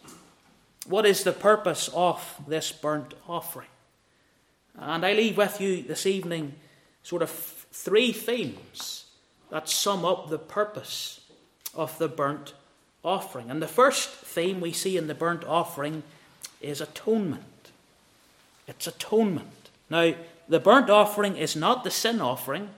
What 0.88 1.06
is 1.06 1.24
the 1.24 1.32
purpose 1.32 1.90
of 1.94 2.42
this 2.48 2.72
burnt 2.72 3.14
offering? 3.28 3.68
And 4.80 5.06
I 5.06 5.14
leave 5.14 5.38
with 5.38 5.62
you 5.62 5.84
this 5.84 6.06
evening 6.06 6.54
sort 7.04 7.22
of 7.22 7.30
three 7.30 8.12
themes 8.12 9.06
that 9.50 9.70
sum 9.70 10.04
up 10.04 10.30
the 10.30 10.40
purpose 10.40 11.22
of 11.74 11.98
the 11.98 12.08
burnt 12.08 12.54
offering. 13.04 13.52
And 13.52 13.62
the 13.62 13.68
first 13.68 14.10
theme 14.10 14.60
we 14.60 14.74
see 14.74 14.98
in 14.98 15.08
the 15.08 15.14
burnt 15.14 15.44
offering 15.46 16.04
is 16.62 16.82
atonement. 16.82 17.44
It's 18.68 18.88
atonement. 18.88 19.70
Now, 19.90 20.16
the 20.50 20.60
burnt 20.60 20.90
offering 20.90 21.38
is 21.38 21.56
not 21.56 21.84
the 21.84 21.92
sin 21.92 22.22
offering, 22.22 22.70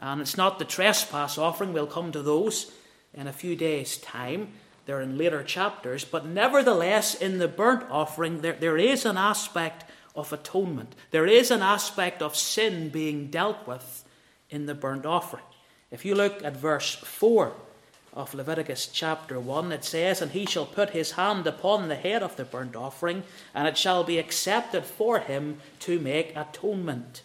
and 0.00 0.20
it's 0.20 0.36
not 0.36 0.58
the 0.58 0.64
trespass 0.64 1.38
offering. 1.38 1.72
We'll 1.72 1.86
come 1.86 2.12
to 2.12 2.22
those 2.22 2.72
in 3.14 3.26
a 3.26 3.32
few 3.32 3.56
days' 3.56 3.96
time. 3.98 4.48
They're 4.86 5.00
in 5.00 5.18
later 5.18 5.42
chapters. 5.42 6.04
But 6.04 6.26
nevertheless, 6.26 7.14
in 7.14 7.38
the 7.38 7.48
burnt 7.48 7.84
offering, 7.90 8.40
there, 8.40 8.54
there 8.54 8.78
is 8.78 9.04
an 9.04 9.16
aspect 9.16 9.84
of 10.14 10.32
atonement. 10.32 10.94
There 11.10 11.26
is 11.26 11.50
an 11.50 11.62
aspect 11.62 12.22
of 12.22 12.36
sin 12.36 12.88
being 12.88 13.28
dealt 13.28 13.66
with 13.66 14.04
in 14.50 14.66
the 14.66 14.74
burnt 14.74 15.06
offering. 15.06 15.44
If 15.90 16.04
you 16.04 16.14
look 16.14 16.42
at 16.44 16.56
verse 16.56 16.94
4 16.94 17.52
of 18.14 18.34
Leviticus 18.34 18.88
chapter 18.92 19.38
1, 19.38 19.72
it 19.72 19.84
says, 19.84 20.20
And 20.20 20.32
he 20.32 20.46
shall 20.46 20.66
put 20.66 20.90
his 20.90 21.12
hand 21.12 21.46
upon 21.46 21.88
the 21.88 21.94
head 21.94 22.22
of 22.22 22.36
the 22.36 22.44
burnt 22.44 22.76
offering, 22.76 23.22
and 23.54 23.68
it 23.68 23.78
shall 23.78 24.04
be 24.04 24.18
accepted 24.18 24.84
for 24.84 25.20
him 25.20 25.58
to 25.80 25.98
make 25.98 26.36
atonement 26.36 27.22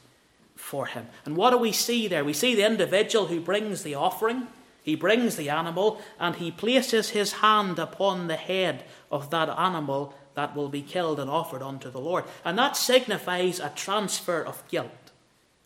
for 0.56 0.86
him. 0.86 1.08
And 1.26 1.36
what 1.36 1.52
do 1.52 1.58
we 1.58 1.72
see 1.72 2.08
there? 2.08 2.24
We 2.24 2.34
see 2.34 2.56
the 2.56 2.66
individual 2.66 3.28
who 3.28 3.42
brings 3.42 3.84
the 3.84 3.96
offering. 3.96 4.48
He 4.82 4.96
brings 4.96 5.36
the 5.36 5.50
animal 5.50 6.02
and 6.20 6.36
he 6.36 6.52
places 6.52 7.10
his 7.10 7.34
hand 7.34 7.80
upon 7.80 8.28
the 8.28 8.36
head 8.36 8.84
of 9.12 9.30
that 9.30 9.50
animal 9.50 10.14
that 10.36 10.56
will 10.56 10.70
be 10.70 10.82
killed 10.82 11.20
and 11.20 11.30
offered 11.30 11.62
unto 11.62 11.90
the 11.90 12.00
Lord. 12.00 12.26
And 12.44 12.58
that 12.58 12.78
signifies 12.78 13.60
a 13.60 13.72
transfer 13.76 14.42
of 14.42 14.68
guilt 14.68 15.04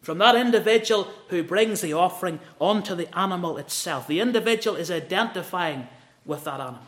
from 0.01 0.19
that 0.19 0.35
individual 0.35 1.09
who 1.27 1.43
brings 1.43 1.81
the 1.81 1.91
offering 1.91 2.39
onto 2.59 2.95
the 2.95 3.13
animal 3.17 3.57
itself. 3.57 4.07
The 4.07 4.21
individual 4.21 4.77
is 4.77 4.89
identifying 4.89 5.87
with 6.25 6.45
that 6.45 6.61
animal. 6.61 6.79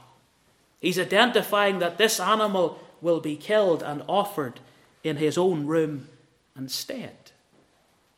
He's 0.80 0.98
identifying 0.98 1.80
that 1.80 1.98
this 1.98 2.20
animal 2.20 2.80
will 3.02 3.20
be 3.20 3.36
killed 3.36 3.84
and 3.84 4.04
offered 4.08 4.62
in 5.04 5.18
his 5.18 5.38
own 5.38 5.66
room 5.66 6.08
instead. 6.56 7.16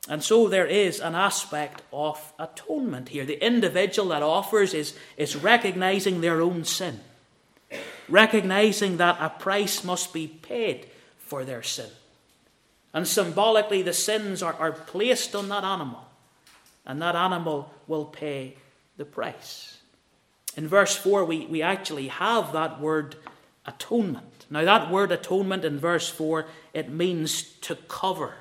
And 0.07 0.23
so 0.23 0.47
there 0.47 0.67
is 0.67 0.99
an 0.99 1.15
aspect 1.15 1.81
of 1.91 2.33
atonement 2.37 3.09
here. 3.09 3.25
The 3.25 3.43
individual 3.43 4.09
that 4.09 4.23
offers 4.23 4.73
is, 4.73 4.95
is 5.17 5.35
recognizing 5.35 6.21
their 6.21 6.41
own 6.41 6.63
sin, 6.63 6.99
recognizing 8.11 8.97
that 8.97 9.17
a 9.19 9.29
price 9.29 9.83
must 9.83 10.13
be 10.13 10.27
paid 10.27 10.87
for 11.17 11.43
their 11.45 11.63
sin. 11.63 11.89
And 12.93 13.07
symbolically, 13.07 13.81
the 13.81 13.93
sins 13.93 14.43
are, 14.43 14.53
are 14.55 14.73
placed 14.73 15.33
on 15.33 15.49
that 15.49 15.63
animal, 15.63 16.05
and 16.85 17.01
that 17.01 17.15
animal 17.15 17.71
will 17.87 18.05
pay 18.05 18.55
the 18.97 19.05
price. 19.05 19.77
In 20.57 20.67
verse 20.67 20.95
4, 20.95 21.23
we, 21.23 21.45
we 21.45 21.61
actually 21.61 22.09
have 22.09 22.51
that 22.51 22.81
word 22.81 23.15
atonement. 23.65 24.45
Now, 24.49 24.65
that 24.65 24.91
word 24.91 25.11
atonement 25.11 25.63
in 25.63 25.79
verse 25.79 26.09
4, 26.09 26.45
it 26.73 26.89
means 26.89 27.43
to 27.61 27.75
cover. 27.75 28.33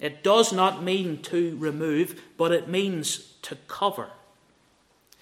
It 0.00 0.24
does 0.24 0.52
not 0.52 0.82
mean 0.82 1.22
to 1.22 1.56
remove, 1.58 2.20
but 2.36 2.52
it 2.52 2.68
means 2.68 3.34
to 3.42 3.56
cover. 3.68 4.08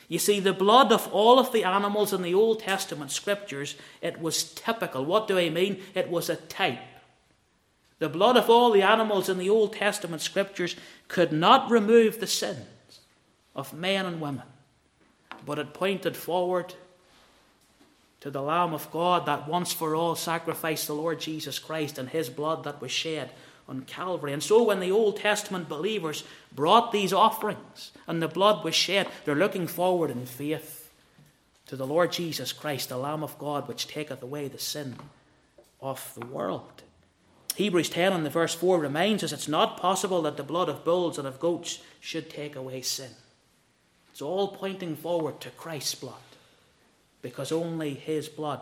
You 0.08 0.18
see, 0.18 0.40
the 0.40 0.52
blood 0.52 0.92
of 0.92 1.08
all 1.12 1.38
of 1.38 1.52
the 1.52 1.64
animals 1.64 2.12
in 2.12 2.22
the 2.22 2.34
Old 2.34 2.60
Testament 2.60 3.10
scriptures, 3.10 3.74
it 4.02 4.20
was 4.20 4.52
typical. 4.52 5.04
What 5.04 5.26
do 5.28 5.38
I 5.38 5.48
mean? 5.48 5.80
It 5.94 6.10
was 6.10 6.28
a 6.28 6.36
type. 6.36 6.80
The 7.98 8.08
blood 8.08 8.36
of 8.36 8.50
all 8.50 8.70
the 8.70 8.82
animals 8.82 9.28
in 9.28 9.38
the 9.38 9.48
Old 9.48 9.74
Testament 9.74 10.20
scriptures 10.20 10.76
could 11.08 11.32
not 11.32 11.70
remove 11.70 12.20
the 12.20 12.26
sins 12.26 12.66
of 13.54 13.72
men 13.72 14.04
and 14.04 14.20
women, 14.20 14.42
but 15.46 15.58
it 15.58 15.72
pointed 15.72 16.16
forward 16.16 16.74
to 18.20 18.30
the 18.30 18.42
Lamb 18.42 18.74
of 18.74 18.90
God 18.90 19.26
that 19.26 19.48
once 19.48 19.72
for 19.72 19.94
all 19.94 20.16
sacrificed 20.16 20.86
the 20.86 20.94
Lord 20.94 21.20
Jesus 21.20 21.58
Christ 21.58 21.98
and 21.98 22.08
his 22.08 22.28
blood 22.28 22.64
that 22.64 22.80
was 22.80 22.90
shed 22.90 23.30
on 23.68 23.82
Calvary. 23.82 24.32
And 24.32 24.42
so 24.42 24.62
when 24.62 24.80
the 24.80 24.90
Old 24.90 25.16
Testament 25.16 25.68
believers 25.68 26.24
brought 26.52 26.92
these 26.92 27.12
offerings 27.12 27.92
and 28.06 28.22
the 28.22 28.28
blood 28.28 28.64
was 28.64 28.74
shed, 28.74 29.08
they're 29.24 29.34
looking 29.34 29.66
forward 29.66 30.10
in 30.10 30.26
faith 30.26 30.92
to 31.66 31.76
the 31.76 31.86
Lord 31.86 32.12
Jesus 32.12 32.52
Christ, 32.52 32.90
the 32.90 32.98
Lamb 32.98 33.22
of 33.22 33.38
God, 33.38 33.66
which 33.68 33.88
taketh 33.88 34.22
away 34.22 34.48
the 34.48 34.58
sin 34.58 34.96
of 35.80 36.12
the 36.18 36.26
world. 36.26 36.82
Hebrews 37.56 37.88
10 37.88 38.12
and 38.12 38.26
the 38.26 38.30
verse 38.30 38.54
4 38.54 38.78
reminds 38.78 39.22
us 39.22 39.32
it's 39.32 39.48
not 39.48 39.78
possible 39.78 40.22
that 40.22 40.36
the 40.36 40.42
blood 40.42 40.68
of 40.68 40.84
bulls 40.84 41.18
and 41.18 41.26
of 41.26 41.38
goats 41.38 41.80
should 42.00 42.28
take 42.28 42.56
away 42.56 42.82
sin. 42.82 43.10
It's 44.10 44.22
all 44.22 44.48
pointing 44.48 44.96
forward 44.96 45.40
to 45.40 45.50
Christ's 45.50 45.94
blood, 45.94 46.14
because 47.22 47.50
only 47.52 47.94
his 47.94 48.28
blood 48.28 48.60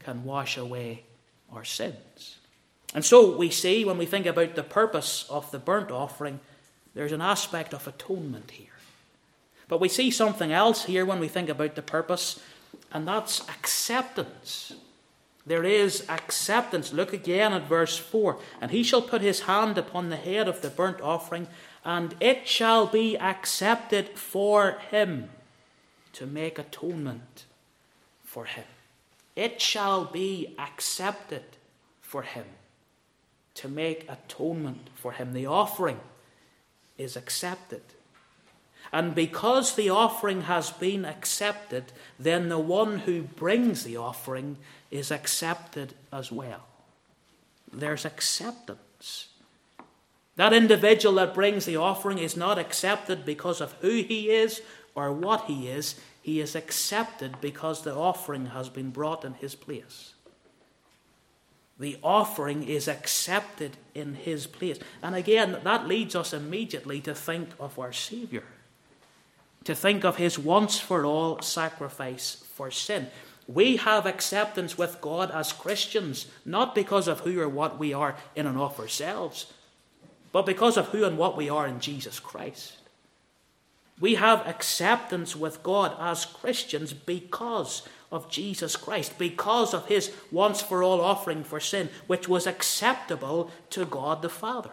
can 0.00 0.24
wash 0.24 0.56
away 0.56 1.04
our 1.52 1.64
sins. 1.64 2.36
And 2.94 3.04
so 3.04 3.36
we 3.36 3.50
see 3.50 3.84
when 3.84 3.98
we 3.98 4.06
think 4.06 4.26
about 4.26 4.54
the 4.54 4.62
purpose 4.62 5.24
of 5.30 5.50
the 5.50 5.58
burnt 5.58 5.90
offering, 5.90 6.40
there's 6.94 7.12
an 7.12 7.20
aspect 7.20 7.72
of 7.72 7.86
atonement 7.86 8.50
here. 8.52 8.66
But 9.68 9.80
we 9.80 9.88
see 9.88 10.10
something 10.10 10.50
else 10.50 10.84
here 10.84 11.06
when 11.06 11.20
we 11.20 11.28
think 11.28 11.48
about 11.48 11.76
the 11.76 11.82
purpose, 11.82 12.40
and 12.92 13.06
that's 13.06 13.48
acceptance. 13.48 14.72
There 15.46 15.64
is 15.64 16.04
acceptance. 16.08 16.92
Look 16.92 17.12
again 17.12 17.52
at 17.52 17.68
verse 17.68 17.96
4. 17.96 18.38
And 18.60 18.72
he 18.72 18.82
shall 18.82 19.02
put 19.02 19.22
his 19.22 19.42
hand 19.42 19.78
upon 19.78 20.10
the 20.10 20.16
head 20.16 20.48
of 20.48 20.60
the 20.60 20.70
burnt 20.70 21.00
offering, 21.00 21.46
and 21.84 22.16
it 22.18 22.48
shall 22.48 22.86
be 22.86 23.16
accepted 23.16 24.18
for 24.18 24.72
him 24.90 25.30
to 26.14 26.26
make 26.26 26.58
atonement 26.58 27.44
for 28.24 28.46
him. 28.46 28.64
It 29.36 29.60
shall 29.60 30.04
be 30.04 30.54
accepted 30.58 31.44
for 32.02 32.22
him 32.22 32.44
to 33.60 33.68
make 33.68 34.08
atonement 34.08 34.88
for 34.94 35.12
him. 35.12 35.34
The 35.34 35.46
offering 35.46 36.00
is 36.96 37.14
accepted. 37.14 37.82
And 38.90 39.14
because 39.14 39.74
the 39.74 39.90
offering 39.90 40.42
has 40.42 40.70
been 40.70 41.04
accepted, 41.04 41.92
then 42.18 42.48
the 42.48 42.58
one 42.58 43.00
who 43.00 43.22
brings 43.22 43.84
the 43.84 43.98
offering 43.98 44.56
is 44.90 45.10
accepted 45.10 45.92
as 46.10 46.32
well. 46.32 46.64
There's 47.72 48.04
acceptance. 48.06 49.28
That 50.36 50.54
individual 50.54 51.16
that 51.16 51.34
brings 51.34 51.66
the 51.66 51.76
offering 51.76 52.18
is 52.18 52.36
not 52.36 52.58
accepted 52.58 53.26
because 53.26 53.60
of 53.60 53.72
who 53.80 54.02
he 54.02 54.30
is 54.30 54.62
or 54.94 55.12
what 55.12 55.44
he 55.44 55.68
is. 55.68 56.00
He 56.22 56.40
is 56.40 56.56
accepted 56.56 57.40
because 57.42 57.82
the 57.82 57.94
offering 57.94 58.46
has 58.46 58.70
been 58.70 58.90
brought 58.90 59.24
in 59.24 59.34
his 59.34 59.54
place. 59.54 60.14
The 61.80 61.96
offering 62.02 62.62
is 62.62 62.88
accepted 62.88 63.78
in 63.94 64.14
his 64.14 64.46
place. 64.46 64.78
And 65.02 65.14
again, 65.14 65.58
that 65.64 65.88
leads 65.88 66.14
us 66.14 66.34
immediately 66.34 67.00
to 67.00 67.14
think 67.14 67.48
of 67.58 67.78
our 67.78 67.90
Saviour, 67.90 68.42
to 69.64 69.74
think 69.74 70.04
of 70.04 70.16
his 70.16 70.38
once 70.38 70.78
for 70.78 71.06
all 71.06 71.40
sacrifice 71.40 72.44
for 72.54 72.70
sin. 72.70 73.06
We 73.48 73.76
have 73.76 74.04
acceptance 74.04 74.76
with 74.76 75.00
God 75.00 75.30
as 75.30 75.54
Christians, 75.54 76.26
not 76.44 76.74
because 76.74 77.08
of 77.08 77.20
who 77.20 77.40
or 77.40 77.48
what 77.48 77.78
we 77.78 77.94
are 77.94 78.14
in 78.36 78.46
and 78.46 78.58
of 78.58 78.78
ourselves, 78.78 79.50
but 80.32 80.44
because 80.44 80.76
of 80.76 80.88
who 80.88 81.04
and 81.04 81.16
what 81.16 81.34
we 81.34 81.48
are 81.48 81.66
in 81.66 81.80
Jesus 81.80 82.20
Christ. 82.20 82.76
We 83.98 84.16
have 84.16 84.46
acceptance 84.46 85.34
with 85.34 85.62
God 85.62 85.96
as 85.98 86.26
Christians 86.26 86.92
because 86.92 87.88
of 88.10 88.30
Jesus 88.30 88.76
Christ, 88.76 89.18
because 89.18 89.72
of 89.72 89.86
his 89.86 90.12
once 90.32 90.60
for 90.60 90.82
all 90.82 91.00
offering 91.00 91.44
for 91.44 91.60
sin, 91.60 91.88
which 92.06 92.28
was 92.28 92.46
acceptable 92.46 93.50
to 93.70 93.84
God 93.84 94.22
the 94.22 94.28
Father. 94.28 94.72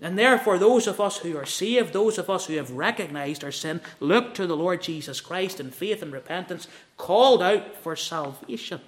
And 0.00 0.18
therefore, 0.18 0.58
those 0.58 0.86
of 0.86 1.00
us 1.00 1.18
who 1.18 1.36
are 1.36 1.46
saved, 1.46 1.92
those 1.92 2.18
of 2.18 2.28
us 2.28 2.46
who 2.46 2.56
have 2.56 2.70
recognized 2.70 3.42
our 3.42 3.52
sin, 3.52 3.80
look 4.00 4.34
to 4.34 4.46
the 4.46 4.56
Lord 4.56 4.82
Jesus 4.82 5.20
Christ 5.20 5.60
in 5.60 5.70
faith 5.70 6.02
and 6.02 6.12
repentance, 6.12 6.68
called 6.96 7.42
out 7.42 7.76
for 7.76 7.96
salvation. 7.96 8.80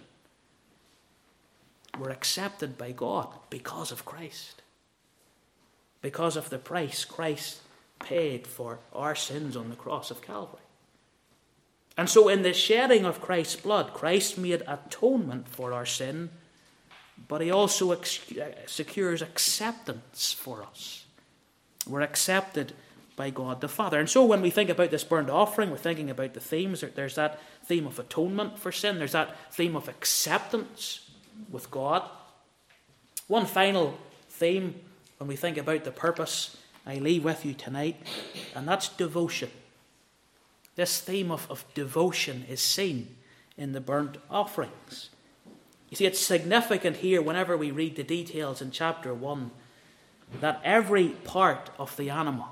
We're 1.98 2.10
accepted 2.10 2.76
by 2.76 2.92
God 2.92 3.28
because 3.48 3.90
of 3.90 4.04
Christ, 4.04 4.60
because 6.02 6.36
of 6.36 6.50
the 6.50 6.58
price 6.58 7.04
Christ 7.04 7.62
paid 7.98 8.46
for 8.46 8.80
our 8.92 9.14
sins 9.14 9.56
on 9.56 9.70
the 9.70 9.76
cross 9.76 10.10
of 10.10 10.20
Calvary. 10.20 10.60
And 11.96 12.10
so, 12.10 12.28
in 12.28 12.42
the 12.42 12.52
shedding 12.52 13.04
of 13.04 13.20
Christ's 13.20 13.56
blood, 13.56 13.94
Christ 13.94 14.36
made 14.36 14.62
atonement 14.66 15.48
for 15.48 15.72
our 15.72 15.86
sin 15.86 16.30
but 17.28 17.40
he 17.40 17.50
also 17.50 17.92
ex- 17.92 18.32
uh, 18.32 18.50
secures 18.66 19.22
acceptance 19.22 20.32
for 20.32 20.62
us. 20.62 21.04
We're 21.86 22.02
accepted 22.02 22.72
by 23.16 23.30
God 23.30 23.60
the 23.60 23.68
Father. 23.68 23.98
And 23.98 24.10
so 24.10 24.24
when 24.24 24.42
we 24.42 24.50
think 24.50 24.70
about 24.70 24.90
this 24.90 25.04
burnt 25.04 25.30
offering, 25.30 25.70
we're 25.70 25.78
thinking 25.78 26.10
about 26.10 26.34
the 26.34 26.40
themes. 26.40 26.84
There's 26.94 27.14
that 27.14 27.40
theme 27.64 27.86
of 27.86 27.98
atonement 27.98 28.58
for 28.58 28.70
sin, 28.70 28.98
there's 28.98 29.12
that 29.12 29.52
theme 29.52 29.76
of 29.76 29.88
acceptance 29.88 31.10
with 31.50 31.70
God. 31.70 32.02
One 33.26 33.46
final 33.46 33.98
theme 34.28 34.74
when 35.18 35.28
we 35.28 35.36
think 35.36 35.56
about 35.56 35.84
the 35.84 35.90
purpose 35.90 36.56
I 36.86 36.96
leave 36.96 37.24
with 37.24 37.44
you 37.44 37.54
tonight, 37.54 37.96
and 38.54 38.68
that's 38.68 38.88
devotion. 38.88 39.50
This 40.76 41.00
theme 41.00 41.30
of, 41.30 41.50
of 41.50 41.64
devotion 41.75 42.45
is 42.49 42.61
seen 42.61 43.16
in 43.56 43.73
the 43.73 43.80
burnt 43.80 44.18
offerings. 44.30 45.11
You 45.90 45.97
see, 45.97 46.06
it's 46.06 46.21
significant 46.21 46.99
here 46.99 47.23
whenever 47.23 47.56
we 47.56 47.71
read 47.71 47.97
the 47.97 48.04
details 48.04 48.61
in 48.61 48.71
chapter 48.71 49.14
1 49.14 49.50
that 50.40 50.61
every 50.64 51.09
part 51.09 51.71
of 51.78 51.97
the 51.97 52.11
animal 52.11 52.49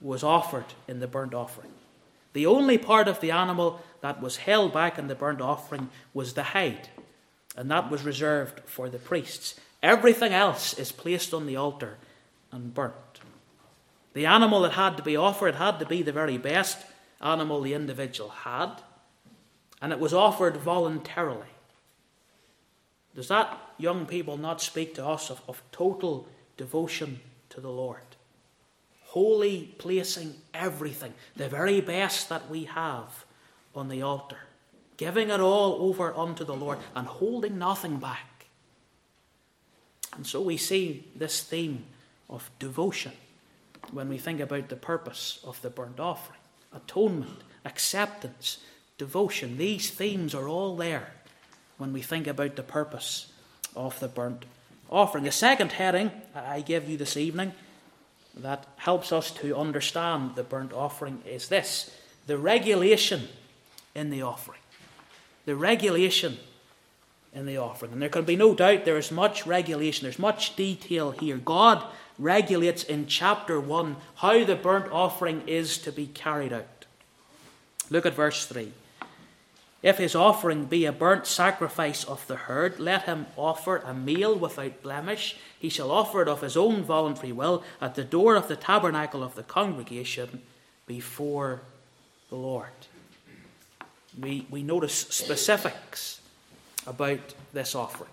was 0.00 0.22
offered 0.22 0.66
in 0.86 1.00
the 1.00 1.06
burnt 1.06 1.34
offering. 1.34 1.72
The 2.34 2.46
only 2.46 2.78
part 2.78 3.08
of 3.08 3.20
the 3.20 3.30
animal 3.30 3.80
that 4.00 4.20
was 4.20 4.36
held 4.36 4.72
back 4.72 4.98
in 4.98 5.08
the 5.08 5.14
burnt 5.14 5.40
offering 5.40 5.88
was 6.12 6.34
the 6.34 6.42
hide, 6.42 6.88
and 7.56 7.70
that 7.70 7.90
was 7.90 8.02
reserved 8.02 8.60
for 8.66 8.88
the 8.90 8.98
priests. 8.98 9.58
Everything 9.82 10.32
else 10.32 10.78
is 10.78 10.92
placed 10.92 11.32
on 11.32 11.46
the 11.46 11.56
altar 11.56 11.96
and 12.52 12.74
burnt. 12.74 13.13
The 14.14 14.26
animal 14.26 14.62
that 14.62 14.72
had 14.72 14.96
to 14.96 15.02
be 15.02 15.16
offered 15.16 15.56
had 15.56 15.78
to 15.80 15.86
be 15.86 16.02
the 16.02 16.12
very 16.12 16.38
best 16.38 16.78
animal 17.20 17.60
the 17.60 17.74
individual 17.74 18.30
had, 18.30 18.70
and 19.82 19.92
it 19.92 20.00
was 20.00 20.14
offered 20.14 20.56
voluntarily. 20.56 21.48
Does 23.14 23.28
that, 23.28 23.58
young 23.76 24.06
people, 24.06 24.36
not 24.36 24.60
speak 24.60 24.94
to 24.94 25.06
us 25.06 25.30
of, 25.30 25.42
of 25.48 25.62
total 25.72 26.28
devotion 26.56 27.20
to 27.50 27.60
the 27.60 27.70
Lord? 27.70 28.02
Wholly 29.06 29.74
placing 29.78 30.34
everything, 30.52 31.14
the 31.36 31.48
very 31.48 31.80
best 31.80 32.28
that 32.28 32.48
we 32.48 32.64
have, 32.64 33.24
on 33.74 33.88
the 33.88 34.02
altar, 34.02 34.38
giving 34.96 35.30
it 35.30 35.40
all 35.40 35.88
over 35.88 36.16
unto 36.16 36.44
the 36.44 36.54
Lord 36.54 36.78
and 36.94 37.06
holding 37.06 37.58
nothing 37.58 37.96
back. 37.96 38.46
And 40.14 40.24
so 40.24 40.40
we 40.40 40.56
see 40.56 41.08
this 41.16 41.42
theme 41.42 41.84
of 42.30 42.50
devotion 42.60 43.12
when 43.92 44.08
we 44.08 44.18
think 44.18 44.40
about 44.40 44.68
the 44.68 44.76
purpose 44.76 45.40
of 45.44 45.60
the 45.62 45.70
burnt 45.70 46.00
offering 46.00 46.38
atonement, 46.74 47.42
acceptance, 47.64 48.58
devotion. 48.98 49.56
These 49.56 49.90
themes 49.90 50.34
are 50.34 50.48
all 50.48 50.76
there 50.76 51.12
when 51.78 51.92
we 51.92 52.02
think 52.02 52.26
about 52.26 52.56
the 52.56 52.62
purpose 52.62 53.32
of 53.74 53.98
the 54.00 54.08
burnt 54.08 54.44
offering. 54.90 55.24
The 55.24 55.32
second 55.32 55.72
heading 55.72 56.10
I 56.34 56.60
give 56.60 56.88
you 56.88 56.96
this 56.96 57.16
evening 57.16 57.52
that 58.36 58.66
helps 58.76 59.12
us 59.12 59.30
to 59.30 59.56
understand 59.56 60.34
the 60.34 60.42
burnt 60.42 60.72
offering 60.72 61.22
is 61.24 61.48
this 61.48 61.96
the 62.26 62.38
regulation 62.38 63.28
in 63.94 64.10
the 64.10 64.22
offering. 64.22 64.60
The 65.44 65.56
regulation 65.56 66.38
in 67.34 67.46
the 67.46 67.58
offering. 67.58 67.92
And 67.92 68.00
there 68.00 68.08
can 68.08 68.24
be 68.24 68.36
no 68.36 68.54
doubt 68.54 68.84
there 68.84 68.96
is 68.96 69.10
much 69.10 69.46
regulation, 69.46 70.04
there's 70.04 70.18
much 70.18 70.56
detail 70.56 71.10
here. 71.10 71.36
God 71.36 71.84
regulates 72.18 72.84
in 72.84 73.06
chapter 73.06 73.60
1 73.60 73.96
how 74.16 74.44
the 74.44 74.56
burnt 74.56 74.90
offering 74.92 75.42
is 75.46 75.78
to 75.78 75.92
be 75.92 76.06
carried 76.06 76.52
out. 76.52 76.84
Look 77.90 78.06
at 78.06 78.14
verse 78.14 78.46
3. 78.46 78.72
If 79.82 79.98
his 79.98 80.14
offering 80.14 80.64
be 80.64 80.86
a 80.86 80.92
burnt 80.92 81.26
sacrifice 81.26 82.04
of 82.04 82.26
the 82.26 82.36
herd, 82.36 82.80
let 82.80 83.02
him 83.02 83.26
offer 83.36 83.76
a 83.76 83.92
meal 83.92 84.34
without 84.34 84.82
blemish. 84.82 85.36
He 85.58 85.68
shall 85.68 85.90
offer 85.90 86.22
it 86.22 86.28
of 86.28 86.40
his 86.40 86.56
own 86.56 86.82
voluntary 86.82 87.32
will 87.32 87.62
at 87.82 87.94
the 87.94 88.02
door 88.02 88.34
of 88.34 88.48
the 88.48 88.56
tabernacle 88.56 89.22
of 89.22 89.34
the 89.34 89.42
congregation 89.42 90.40
before 90.86 91.60
the 92.30 92.36
Lord. 92.36 92.70
We, 94.18 94.46
we 94.48 94.62
notice 94.62 94.94
specifics 94.94 96.22
about 96.86 97.34
this 97.52 97.74
offering. 97.74 98.10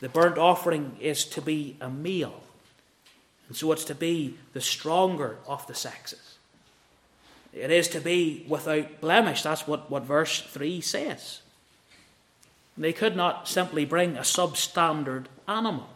The 0.00 0.10
burnt 0.10 0.36
offering 0.36 0.96
is 1.00 1.24
to 1.26 1.40
be 1.40 1.78
a 1.80 1.88
meal, 1.88 2.42
and 3.52 3.56
so 3.58 3.70
it's 3.70 3.84
to 3.84 3.94
be 3.94 4.38
the 4.54 4.62
stronger 4.62 5.36
of 5.46 5.66
the 5.66 5.74
sexes. 5.74 6.38
It 7.52 7.70
is 7.70 7.86
to 7.88 8.00
be 8.00 8.46
without 8.48 9.02
blemish. 9.02 9.42
That's 9.42 9.68
what, 9.68 9.90
what 9.90 10.04
verse 10.04 10.40
3 10.40 10.80
says. 10.80 11.42
They 12.78 12.94
could 12.94 13.14
not 13.14 13.46
simply 13.46 13.84
bring 13.84 14.16
a 14.16 14.22
substandard 14.22 15.26
animal. 15.46 15.86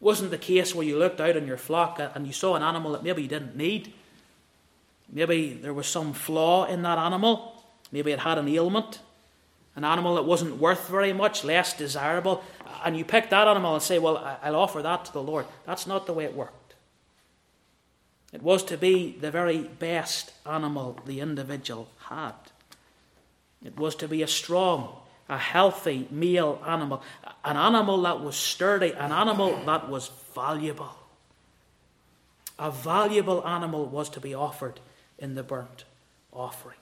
It 0.00 0.04
wasn't 0.04 0.30
the 0.30 0.38
case 0.38 0.72
where 0.72 0.86
you 0.86 0.96
looked 0.96 1.20
out 1.20 1.36
on 1.36 1.48
your 1.48 1.56
flock 1.56 1.98
and 1.98 2.28
you 2.28 2.32
saw 2.32 2.54
an 2.54 2.62
animal 2.62 2.92
that 2.92 3.02
maybe 3.02 3.22
you 3.22 3.28
didn't 3.28 3.56
need. 3.56 3.92
Maybe 5.12 5.52
there 5.52 5.74
was 5.74 5.88
some 5.88 6.12
flaw 6.12 6.66
in 6.66 6.82
that 6.82 6.98
animal. 6.98 7.60
Maybe 7.90 8.12
it 8.12 8.20
had 8.20 8.38
an 8.38 8.46
ailment. 8.46 9.00
An 9.76 9.84
animal 9.84 10.14
that 10.14 10.24
wasn't 10.24 10.56
worth 10.56 10.88
very 10.88 11.12
much, 11.12 11.44
less 11.44 11.74
desirable. 11.74 12.42
And 12.84 12.96
you 12.96 13.04
pick 13.04 13.30
that 13.30 13.46
animal 13.46 13.74
and 13.74 13.82
say, 13.82 13.98
Well, 13.98 14.16
I'll 14.42 14.56
offer 14.56 14.82
that 14.82 15.04
to 15.04 15.12
the 15.12 15.22
Lord. 15.22 15.46
That's 15.66 15.86
not 15.86 16.06
the 16.06 16.12
way 16.14 16.24
it 16.24 16.34
worked. 16.34 16.74
It 18.32 18.42
was 18.42 18.64
to 18.64 18.76
be 18.76 19.16
the 19.20 19.30
very 19.30 19.58
best 19.58 20.32
animal 20.44 20.98
the 21.06 21.20
individual 21.20 21.88
had. 22.08 22.32
It 23.64 23.78
was 23.78 23.94
to 23.96 24.08
be 24.08 24.22
a 24.22 24.26
strong, 24.26 24.96
a 25.28 25.38
healthy 25.38 26.06
male 26.10 26.62
animal, 26.66 27.02
an 27.44 27.56
animal 27.56 28.02
that 28.02 28.20
was 28.20 28.36
sturdy, 28.36 28.92
an 28.92 29.12
animal 29.12 29.64
that 29.64 29.88
was 29.88 30.10
valuable. 30.34 30.96
A 32.58 32.70
valuable 32.70 33.46
animal 33.46 33.86
was 33.86 34.08
to 34.10 34.20
be 34.20 34.34
offered 34.34 34.80
in 35.18 35.34
the 35.34 35.42
burnt 35.42 35.84
offering. 36.32 36.78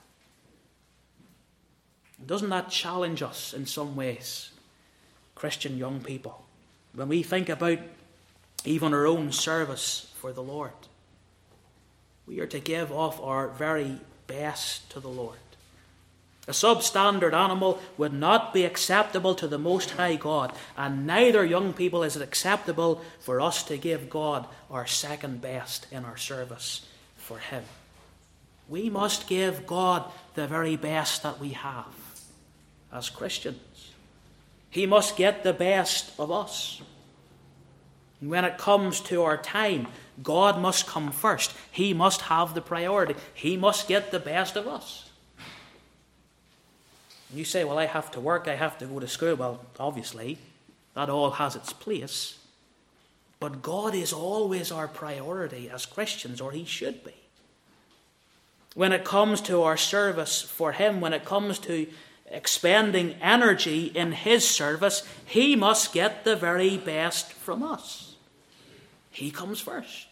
Doesn't 2.25 2.51
that 2.51 2.71
challenge 2.71 3.23
us 3.23 3.53
in 3.53 3.67
some 3.67 3.97
ways, 3.97 4.51
Christian 5.35 5.77
young 5.77 6.01
people, 6.01 6.45
when 6.95 7.09
we 7.09 7.23
think 7.23 7.49
about 7.49 7.79
even 8.65 8.95
our 8.95 9.07
own 9.07 9.33
service 9.33 10.13
for 10.17 10.33
the 10.33 10.43
Lord? 10.43 10.73
We 12.27 12.41
are 12.41 12.47
to 12.47 12.61
give 12.61 12.91
off 12.93 13.21
our 13.21 13.49
very 13.49 13.99
best 14.27 14.89
to 14.91 15.01
the 15.01 15.09
Lord. 15.09 15.39
A 16.47 16.53
substandard 16.53 17.33
animal 17.33 17.81
would 17.97 18.13
not 18.13 18.53
be 18.53 18.65
acceptable 18.65 19.35
to 19.35 19.49
the 19.49 19.59
Most 19.59 19.93
High 19.93 20.17
God, 20.17 20.53
and 20.77 21.07
neither, 21.07 21.45
young 21.45 21.73
people, 21.73 22.03
is 22.03 22.17
it 22.17 22.23
acceptable 22.23 23.03
for 23.21 23.41
us 23.41 23.63
to 23.65 23.77
give 23.77 24.11
God 24.11 24.47
our 24.71 24.87
second 24.87 25.41
best 25.41 25.87
in 25.91 26.05
our 26.05 26.19
service 26.19 26.87
for 27.17 27.39
Him. 27.39 27.65
We 28.69 28.89
must 28.89 29.27
give 29.27 29.67
God 29.67 30.05
the 30.35 30.47
very 30.47 30.77
best 30.77 31.23
that 31.23 31.41
we 31.41 31.51
have 31.51 32.04
as 32.95 33.11
Christians. 33.11 33.91
He 34.71 34.87
must 34.87 35.17
get 35.17 35.43
the 35.43 35.53
best 35.53 36.13
of 36.19 36.31
us. 36.31 36.81
When 38.21 38.45
it 38.45 38.57
comes 38.57 39.01
to 39.03 39.23
our 39.23 39.37
time, 39.37 39.89
God 40.23 40.61
must 40.61 40.87
come 40.87 41.11
first. 41.11 41.53
He 41.71 41.93
must 41.93 42.23
have 42.23 42.55
the 42.55 42.61
priority. 42.61 43.17
He 43.35 43.57
must 43.57 43.89
get 43.89 44.11
the 44.11 44.21
best 44.21 44.57
of 44.57 44.67
us. 44.67 45.11
You 47.33 47.45
say, 47.45 47.65
Well, 47.65 47.79
I 47.79 47.87
have 47.87 48.11
to 48.13 48.21
work, 48.21 48.47
I 48.47 48.55
have 48.55 48.79
to 48.79 48.87
go 48.87 49.01
to 49.01 49.09
school. 49.09 49.35
Well, 49.35 49.61
obviously, 49.79 50.39
that 50.95 51.11
all 51.11 51.33
has 51.33 51.57
its 51.57 51.73
place. 51.73 52.39
But 53.41 53.61
God 53.61 53.95
is 53.95 54.13
always 54.13 54.71
our 54.71 54.89
priority 54.89 55.69
as 55.69 55.85
Christians, 55.85 56.41
or 56.41 56.53
He 56.53 56.65
should 56.65 57.05
be. 57.05 57.15
When 58.75 58.93
it 58.93 59.05
comes 59.05 59.41
to 59.43 59.63
our 59.63 59.77
service 59.77 60.41
for 60.41 60.73
Him, 60.73 61.01
when 61.01 61.13
it 61.13 61.25
comes 61.25 61.59
to 61.61 61.87
expending 62.27 63.15
energy 63.21 63.87
in 63.87 64.13
His 64.13 64.49
service, 64.49 65.07
He 65.25 65.57
must 65.57 65.93
get 65.93 66.25
the 66.25 66.37
very 66.37 66.77
best 66.77 67.33
from 67.33 67.63
us. 67.63 68.17
He 69.11 69.31
comes 69.31 69.61
first. 69.61 70.09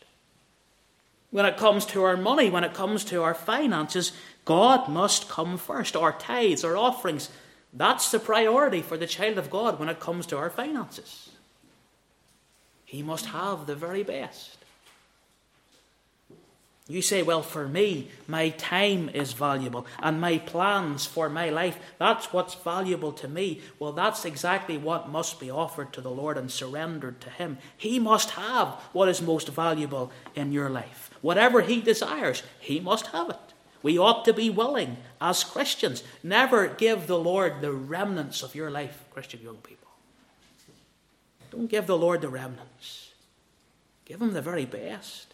When 1.31 1.47
it 1.47 1.57
comes 1.57 1.87
to 1.87 2.05
our 2.05 2.17
money, 2.17 2.51
when 2.51 2.65
it 2.65 2.75
comes 2.75 3.05
to 3.07 3.23
our 3.23 3.35
finances, 3.35 4.13
God 4.45 4.89
must 4.89 5.29
come 5.29 5.57
first. 5.57 5.97
Our 5.97 6.13
tithes, 6.13 6.63
our 6.63 6.77
offerings, 6.77 7.31
that's 7.73 8.11
the 8.11 8.19
priority 8.19 8.83
for 8.83 8.99
the 8.99 9.07
child 9.07 9.39
of 9.39 9.51
God 9.51 9.79
when 9.79 9.89
it 9.89 9.99
comes 9.99 10.27
to 10.27 10.37
our 10.37 10.51
finances. 10.51 11.31
He 12.85 13.03
must 13.03 13.27
have 13.27 13.67
the 13.67 13.75
very 13.75 14.03
best. 14.03 14.59
You 16.89 17.01
say, 17.01 17.23
well, 17.23 17.43
for 17.43 17.69
me, 17.69 18.11
my 18.27 18.49
time 18.51 19.09
is 19.11 19.35
valuable 19.35 19.87
and 20.03 20.21
my 20.21 20.39
plans 20.39 21.07
for 21.07 21.29
my 21.29 21.49
life, 21.49 21.79
that's 21.99 22.33
what's 22.33 22.55
valuable 22.55 23.13
to 23.13 23.29
me. 23.29 23.61
Well, 23.79 23.93
that's 23.93 24.25
exactly 24.25 24.77
what 24.77 25.09
must 25.09 25.39
be 25.39 25.49
offered 25.49 25.93
to 25.93 26.01
the 26.01 26.11
Lord 26.11 26.37
and 26.37 26.51
surrendered 26.51 27.21
to 27.21 27.31
Him. 27.31 27.59
He 27.77 28.01
must 28.01 28.31
have 28.31 28.69
what 28.93 29.09
is 29.09 29.23
most 29.23 29.49
valuable 29.49 30.11
in 30.35 30.51
your 30.51 30.69
life. 30.69 31.11
Whatever 31.21 31.61
He 31.61 31.81
desires, 31.81 32.43
He 32.59 32.81
must 32.81 33.07
have 33.09 33.31
it. 33.31 33.37
We 33.83 33.97
ought 33.97 34.25
to 34.25 34.33
be 34.33 34.51
willing, 34.51 34.97
as 35.21 35.45
Christians, 35.45 36.03
never 36.23 36.67
give 36.67 37.07
the 37.07 37.19
Lord 37.19 37.61
the 37.61 37.73
remnants 37.73 38.43
of 38.43 38.57
your 38.57 38.71
life, 38.71 39.05
Christian 39.13 39.41
young 39.41 39.57
people. 39.57 39.89
Don't 41.51 41.71
give 41.71 41.87
the 41.87 41.99
Lord 41.99 42.23
the 42.23 42.29
remnants, 42.29 43.13
give 44.05 44.21
Him 44.21 44.33
the 44.33 44.43
very 44.43 44.65
best 44.65 45.32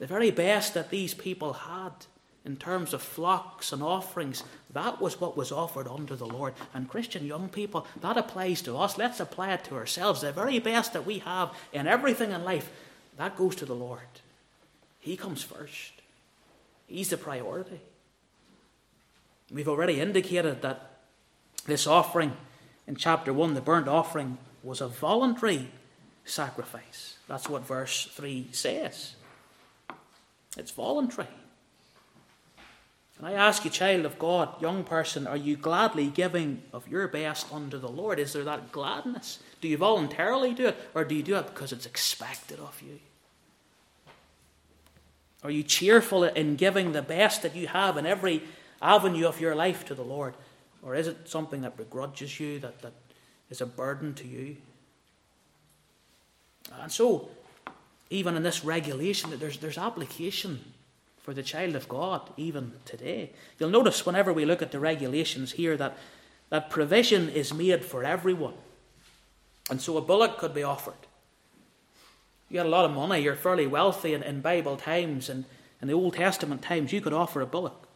the 0.00 0.06
very 0.06 0.32
best 0.32 0.74
that 0.74 0.90
these 0.90 1.14
people 1.14 1.52
had 1.52 1.92
in 2.44 2.56
terms 2.56 2.94
of 2.94 3.02
flocks 3.02 3.70
and 3.70 3.82
offerings, 3.82 4.42
that 4.72 5.00
was 5.00 5.20
what 5.20 5.36
was 5.36 5.52
offered 5.52 5.86
unto 5.86 6.16
the 6.16 6.26
Lord. 6.26 6.54
And 6.74 6.88
Christian 6.88 7.26
young 7.26 7.50
people, 7.50 7.86
that 8.00 8.16
applies 8.16 8.62
to 8.62 8.76
us. 8.78 8.96
Let's 8.96 9.20
apply 9.20 9.52
it 9.52 9.64
to 9.64 9.76
ourselves. 9.76 10.22
The 10.22 10.32
very 10.32 10.58
best 10.58 10.94
that 10.94 11.06
we 11.06 11.18
have 11.18 11.52
in 11.72 11.86
everything 11.86 12.32
in 12.32 12.42
life, 12.42 12.72
that 13.18 13.36
goes 13.36 13.54
to 13.56 13.66
the 13.66 13.74
Lord. 13.74 14.00
He 14.98 15.16
comes 15.16 15.42
first, 15.42 15.92
He's 16.86 17.10
the 17.10 17.16
priority. 17.16 17.80
We've 19.52 19.68
already 19.68 20.00
indicated 20.00 20.62
that 20.62 20.90
This 21.66 21.86
offering 21.86 22.32
in 22.86 22.96
chapter 22.96 23.32
1, 23.32 23.54
the 23.54 23.60
burnt 23.60 23.86
offering, 23.88 24.38
was 24.62 24.80
a 24.80 24.88
voluntary 24.88 25.68
sacrifice. 26.24 27.16
That's 27.28 27.48
what 27.48 27.66
verse 27.66 28.06
3 28.12 28.48
says. 28.52 29.14
It's 30.56 30.70
voluntary. 30.70 31.28
And 33.18 33.28
I 33.28 33.32
ask 33.32 33.64
you, 33.64 33.70
child 33.70 34.06
of 34.06 34.18
God, 34.18 34.60
young 34.62 34.82
person, 34.82 35.26
are 35.26 35.36
you 35.36 35.54
gladly 35.54 36.06
giving 36.06 36.62
of 36.72 36.88
your 36.88 37.06
best 37.06 37.52
unto 37.52 37.78
the 37.78 37.88
Lord? 37.88 38.18
Is 38.18 38.32
there 38.32 38.44
that 38.44 38.72
gladness? 38.72 39.40
Do 39.60 39.68
you 39.68 39.76
voluntarily 39.76 40.54
do 40.54 40.68
it, 40.68 40.78
or 40.94 41.04
do 41.04 41.14
you 41.14 41.22
do 41.22 41.36
it 41.36 41.46
because 41.46 41.70
it's 41.70 41.84
expected 41.84 42.58
of 42.58 42.80
you? 42.80 42.98
Are 45.44 45.50
you 45.50 45.62
cheerful 45.62 46.24
in 46.24 46.56
giving 46.56 46.92
the 46.92 47.02
best 47.02 47.42
that 47.42 47.54
you 47.54 47.66
have 47.66 47.96
in 47.96 48.06
every 48.06 48.42
avenue 48.80 49.26
of 49.26 49.40
your 49.40 49.54
life 49.54 49.84
to 49.86 49.94
the 49.94 50.02
Lord? 50.02 50.34
Or 50.82 50.94
is 50.94 51.06
it 51.06 51.28
something 51.28 51.60
that 51.60 51.76
begrudges 51.76 52.40
you, 52.40 52.58
that, 52.60 52.80
that 52.80 52.92
is 53.50 53.60
a 53.60 53.66
burden 53.66 54.14
to 54.14 54.26
you? 54.26 54.56
And 56.80 56.90
so, 56.90 57.28
even 58.10 58.36
in 58.36 58.42
this 58.42 58.64
regulation, 58.64 59.30
there's, 59.38 59.58
there's 59.58 59.78
application 59.78 60.60
for 61.22 61.32
the 61.32 61.42
child 61.42 61.76
of 61.76 61.88
God, 61.88 62.28
even 62.36 62.72
today. 62.84 63.30
You'll 63.58 63.70
notice 63.70 64.04
whenever 64.04 64.32
we 64.32 64.44
look 64.44 64.62
at 64.62 64.72
the 64.72 64.80
regulations 64.80 65.52
here 65.52 65.76
that, 65.76 65.96
that 66.50 66.70
provision 66.70 67.28
is 67.28 67.54
made 67.54 67.84
for 67.84 68.04
everyone. 68.04 68.54
And 69.70 69.80
so 69.80 69.96
a 69.96 70.00
bullock 70.00 70.38
could 70.38 70.54
be 70.54 70.64
offered. 70.64 70.94
You 72.48 72.58
had 72.58 72.66
a 72.66 72.70
lot 72.70 72.84
of 72.84 72.90
money, 72.90 73.22
you're 73.22 73.36
fairly 73.36 73.68
wealthy 73.68 74.12
in, 74.12 74.24
in 74.24 74.40
Bible 74.40 74.76
times 74.76 75.28
and 75.28 75.44
in 75.80 75.88
the 75.88 75.94
Old 75.94 76.14
Testament 76.14 76.62
times, 76.62 76.92
you 76.92 77.00
could 77.00 77.12
offer 77.12 77.40
a 77.40 77.46
bullock. 77.46 77.88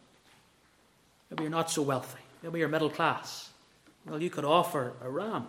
Maybe 1.29 1.43
you're 1.43 1.51
not 1.51 1.69
so 1.69 1.81
wealthy. 1.81 2.21
Maybe 2.41 2.59
you're 2.59 2.67
middle 2.67 2.89
class. 2.89 3.49
Well, 4.05 4.21
you 4.21 4.29
could 4.29 4.45
offer 4.45 4.93
a 5.03 5.09
ram. 5.09 5.47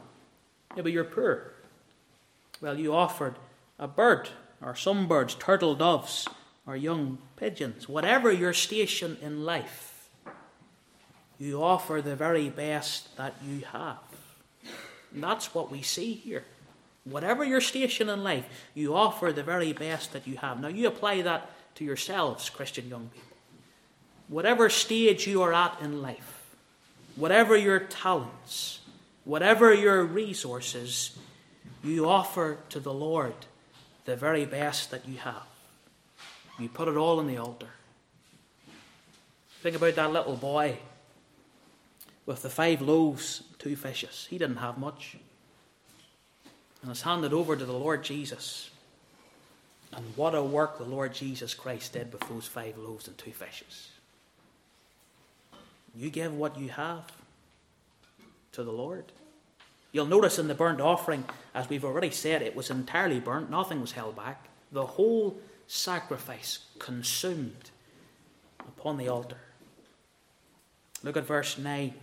Maybe 0.75 0.93
you're 0.93 1.05
poor. 1.05 1.53
Well, 2.61 2.79
you 2.79 2.95
offered 2.95 3.37
a 3.79 3.87
bird, 3.87 4.29
or 4.63 4.75
some 4.75 5.07
birds, 5.07 5.35
turtle 5.35 5.75
doves, 5.75 6.29
or 6.67 6.77
young 6.77 7.19
pigeons. 7.37 7.89
Whatever 7.89 8.33
your 8.33 8.53
station 8.53 9.17
in 9.23 9.45
life, 9.45 10.09
you 11.39 11.63
offer 11.63 12.01
the 12.03 12.17
very 12.17 12.49
best 12.49 13.17
that 13.17 13.35
you 13.47 13.65
have. 13.73 13.99
And 15.13 15.23
that's 15.23 15.55
what 15.55 15.71
we 15.71 15.83
see 15.83 16.15
here. 16.15 16.45
Whatever 17.05 17.45
your 17.45 17.61
station 17.61 18.09
in 18.09 18.25
life, 18.25 18.47
you 18.75 18.95
offer 18.95 19.33
the 19.33 19.43
very 19.43 19.73
best 19.73 20.13
that 20.13 20.27
you 20.27 20.37
have. 20.39 20.61
Now, 20.61 20.69
you 20.69 20.89
apply 20.89 21.23
that 21.23 21.51
to 21.77 21.85
yourselves, 21.85 22.51
Christian 22.51 22.89
young 22.89 23.11
people. 23.13 23.37
Whatever 24.29 24.69
stage 24.69 25.27
you 25.27 25.43
are 25.43 25.53
at 25.53 25.79
in 25.81 26.03
life, 26.03 26.57
whatever 27.15 27.57
your 27.57 27.79
talents, 27.79 28.81
whatever 29.25 29.73
your 29.73 30.03
resources, 30.03 31.17
you 31.85 32.09
offer 32.09 32.59
to 32.71 32.81
the 32.81 32.93
Lord 32.93 33.35
the 34.07 34.17
very 34.17 34.45
best 34.47 34.91
that 34.93 35.07
you 35.07 35.19
have. 35.19 35.43
You 36.59 36.69
put 36.69 36.89
it 36.89 36.97
all 36.97 37.19
on 37.19 37.27
the 37.27 37.37
altar. 37.37 37.69
Think 39.61 39.77
about 39.77 39.97
that 39.97 40.13
little 40.13 40.37
boy 40.37 40.79
with 42.25 42.43
the 42.43 42.49
five 42.49 42.81
loaves, 42.81 43.43
two 43.59 43.77
fishes. 43.77 44.27
He 44.31 44.39
didn't 44.39 44.57
have 44.57 44.79
much. 44.79 45.17
And 46.83 46.91
it's 46.91 47.03
handed 47.03 47.33
over 47.33 47.57
to 47.57 47.65
the 47.65 47.73
Lord 47.73 48.05
Jesus. 48.05 48.71
And 49.93 50.05
what 50.17 50.35
a 50.35 50.43
work 50.43 50.79
the 50.79 50.85
Lord 50.85 51.15
Jesus 51.15 51.55
Christ 51.55 51.93
did 51.93 52.13
with 52.13 52.23
those 52.29 52.47
five 52.47 52.79
loaves 52.79 53.09
and 53.09 53.19
two 53.19 53.33
fishes. 53.33 53.91
You 55.95 56.11
give 56.11 56.35
what 56.35 56.59
you 56.59 56.69
have 56.69 57.11
to 58.53 58.63
the 58.63 58.73
Lord. 58.73 59.13
You'll 59.97 60.05
notice 60.05 60.39
in 60.39 60.47
the 60.47 60.55
burnt 60.55 60.79
offering, 60.79 61.25
as 61.55 61.71
we've 61.71 61.83
already 61.83 62.11
said, 62.11 62.43
it 62.43 62.55
was 62.55 62.69
entirely 62.69 63.19
burnt, 63.19 63.49
nothing 63.49 63.81
was 63.81 63.93
held 63.93 64.15
back. 64.15 64.47
The 64.71 64.85
whole 64.85 65.39
sacrifice 65.67 66.59
consumed 66.79 67.71
upon 68.61 68.99
the 68.99 69.09
altar. 69.09 69.39
Look 71.03 71.17
at 71.17 71.25
verse 71.25 71.57
9. 71.57 71.95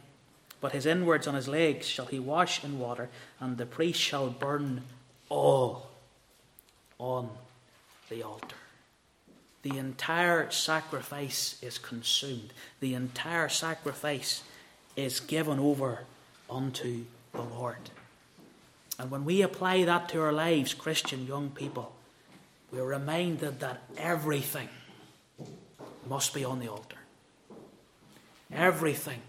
But 0.59 0.71
his 0.71 0.87
inwards 0.87 1.27
on 1.27 1.35
his 1.35 1.47
legs 1.47 1.85
shall 1.85 2.07
he 2.07 2.17
wash 2.17 2.63
in 2.63 2.79
water, 2.79 3.09
and 3.39 3.59
the 3.59 3.67
priest 3.67 3.99
shall 3.99 4.31
burn 4.31 4.81
all 5.29 5.91
on 6.97 7.29
the 8.09 8.23
altar. 8.23 8.55
The 9.61 9.77
entire 9.77 10.49
sacrifice 10.49 11.59
is 11.61 11.77
consumed. 11.77 12.53
The 12.79 12.95
entire 12.95 13.49
sacrifice 13.49 14.41
is 14.95 15.19
given 15.19 15.59
over 15.59 16.05
unto 16.49 17.05
the 17.33 17.41
Lord. 17.41 17.89
And 18.99 19.09
when 19.09 19.25
we 19.25 19.41
apply 19.41 19.83
that 19.85 20.09
to 20.09 20.21
our 20.21 20.31
lives, 20.31 20.73
Christian 20.73 21.25
young 21.25 21.49
people, 21.49 21.93
we're 22.71 22.85
reminded 22.85 23.59
that 23.59 23.81
everything 23.97 24.69
must 26.07 26.33
be 26.33 26.45
on 26.45 26.59
the 26.59 26.67
altar. 26.67 26.97
Everything 28.51 29.21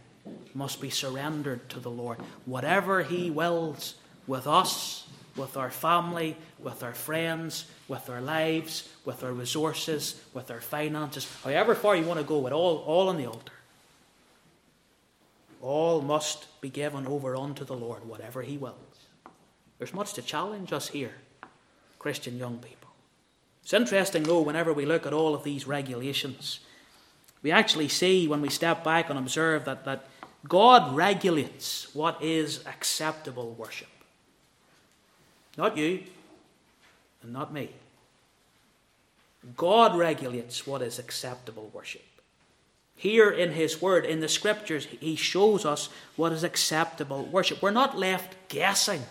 must 0.55 0.81
be 0.81 0.91
surrendered 0.91 1.69
to 1.71 1.81
the 1.81 1.91
Lord. 1.91 2.19
Whatever 2.45 3.03
He 3.03 3.31
wills 3.31 3.95
with 4.27 4.47
us, 4.47 5.07
with 5.37 5.57
our 5.57 5.71
family, 5.71 6.37
with 6.59 6.83
our 6.83 6.95
friends, 6.95 7.67
with 7.89 8.09
our 8.09 8.21
lives, 8.21 8.89
with 9.05 9.25
our 9.25 9.33
resources, 9.33 10.23
with 10.33 10.51
our 10.51 10.61
finances, 10.61 11.29
however 11.43 11.75
far 11.75 11.97
you 11.97 12.05
want 12.05 12.21
to 12.21 12.27
go, 12.27 12.47
it 12.47 12.53
all, 12.53 12.79
all 12.87 13.09
on 13.09 13.17
the 13.17 13.27
altar. 13.27 13.53
All 15.65 16.03
must 16.03 16.61
be 16.61 16.69
given 16.69 17.07
over 17.07 17.35
unto 17.35 17.65
the 17.65 17.73
Lord, 17.73 18.07
whatever 18.07 18.43
He 18.43 18.59
wills. 18.59 19.09
There's 19.79 19.95
much 19.95 20.13
to 20.13 20.21
challenge 20.21 20.75
us 20.75 20.89
here, 20.89 21.15
Christian 21.99 22.37
young 22.37 22.59
people. 22.59 22.91
It's 23.63 23.73
interesting, 23.73 24.25
though, 24.25 24.43
whenever 24.43 24.75
we 24.75 24.85
look 24.85 25.07
at 25.07 25.15
all 25.15 25.35
of 25.35 25.43
these 25.43 25.67
regulations, 25.67 26.61
we 27.43 27.51
actually 27.51 27.89
see 27.89 28.29
when 28.29 28.43
we 28.43 28.51
step 28.51 28.85
back 28.85 29.09
and 29.09 29.19
observe 29.19 29.65
that, 29.65 29.87
that 29.87 30.05
God 30.47 30.95
regulates 30.95 31.95
what 31.95 32.23
is 32.23 32.63
acceptable 32.67 33.55
worship. 33.55 33.89
Not 35.57 35.79
you 35.79 36.03
and 37.23 37.33
not 37.33 37.55
me. 37.55 37.71
God 39.57 39.97
regulates 39.97 40.67
what 40.67 40.83
is 40.83 40.99
acceptable 40.99 41.71
worship. 41.73 42.05
Here 42.97 43.31
in 43.31 43.53
His 43.53 43.83
Word, 43.83 44.05
in 44.05 44.21
the 44.21 44.29
Scriptures, 44.29 44.87
He 44.87 45.17
shows 45.17 45.65
us 45.65 45.89
what 46.17 46.33
is 46.33 46.45
acceptable 46.45 47.25
worship. 47.25 47.61
We're 47.61 47.71
not 47.71 47.99
left 47.99 48.37
guessing 48.49 49.03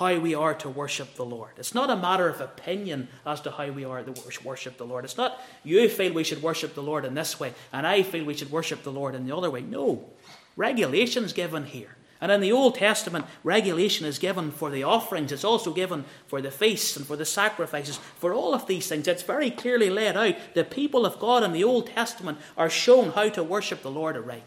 how 0.00 0.18
we 0.18 0.34
are 0.34 0.54
to 0.54 0.68
worship 0.70 1.14
the 1.16 1.24
Lord. 1.24 1.50
It's 1.58 1.74
not 1.74 1.90
a 1.90 1.96
matter 1.96 2.26
of 2.26 2.40
opinion 2.40 3.08
as 3.26 3.42
to 3.42 3.50
how 3.50 3.70
we 3.70 3.84
are 3.84 4.02
to 4.02 4.40
worship 4.42 4.78
the 4.78 4.86
Lord. 4.86 5.04
It's 5.04 5.18
not 5.18 5.38
you 5.62 5.86
feel 5.90 6.14
we 6.14 6.24
should 6.24 6.42
worship 6.42 6.74
the 6.74 6.82
Lord 6.82 7.04
in 7.04 7.12
this 7.12 7.38
way 7.38 7.52
and 7.70 7.86
I 7.86 8.02
feel 8.02 8.24
we 8.24 8.32
should 8.32 8.50
worship 8.50 8.82
the 8.82 8.90
Lord 8.90 9.14
in 9.14 9.26
the 9.26 9.36
other 9.36 9.50
way. 9.50 9.60
No. 9.60 10.08
Regulations 10.56 11.34
given 11.34 11.66
here. 11.66 11.96
And 12.20 12.30
in 12.30 12.40
the 12.40 12.52
Old 12.52 12.74
Testament, 12.74 13.24
regulation 13.42 14.06
is 14.06 14.18
given 14.18 14.50
for 14.50 14.70
the 14.70 14.82
offerings. 14.82 15.32
It's 15.32 15.44
also 15.44 15.72
given 15.72 16.04
for 16.26 16.42
the 16.42 16.50
feasts 16.50 16.96
and 16.96 17.06
for 17.06 17.16
the 17.16 17.24
sacrifices. 17.24 17.96
For 18.18 18.34
all 18.34 18.52
of 18.52 18.66
these 18.66 18.88
things, 18.88 19.08
it's 19.08 19.22
very 19.22 19.50
clearly 19.50 19.88
laid 19.88 20.16
out. 20.16 20.34
The 20.54 20.64
people 20.64 21.06
of 21.06 21.18
God 21.18 21.42
in 21.42 21.52
the 21.52 21.64
Old 21.64 21.86
Testament 21.86 22.38
are 22.58 22.68
shown 22.68 23.12
how 23.12 23.30
to 23.30 23.42
worship 23.42 23.82
the 23.82 23.90
Lord 23.90 24.16
aright. 24.16 24.42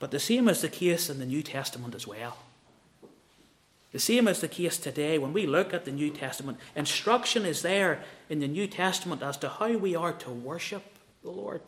But 0.00 0.10
the 0.10 0.18
same 0.18 0.48
is 0.48 0.60
the 0.60 0.68
case 0.68 1.08
in 1.08 1.18
the 1.18 1.26
New 1.26 1.42
Testament 1.42 1.94
as 1.94 2.06
well. 2.06 2.36
The 3.92 4.00
same 4.00 4.26
is 4.26 4.40
the 4.40 4.48
case 4.48 4.76
today 4.76 5.18
when 5.18 5.32
we 5.32 5.46
look 5.46 5.72
at 5.72 5.84
the 5.84 5.92
New 5.92 6.10
Testament. 6.10 6.58
Instruction 6.74 7.46
is 7.46 7.62
there 7.62 8.02
in 8.28 8.40
the 8.40 8.48
New 8.48 8.66
Testament 8.66 9.22
as 9.22 9.36
to 9.36 9.48
how 9.48 9.76
we 9.76 9.94
are 9.94 10.12
to 10.12 10.30
worship 10.30 10.82
the 11.22 11.30
Lord. 11.30 11.62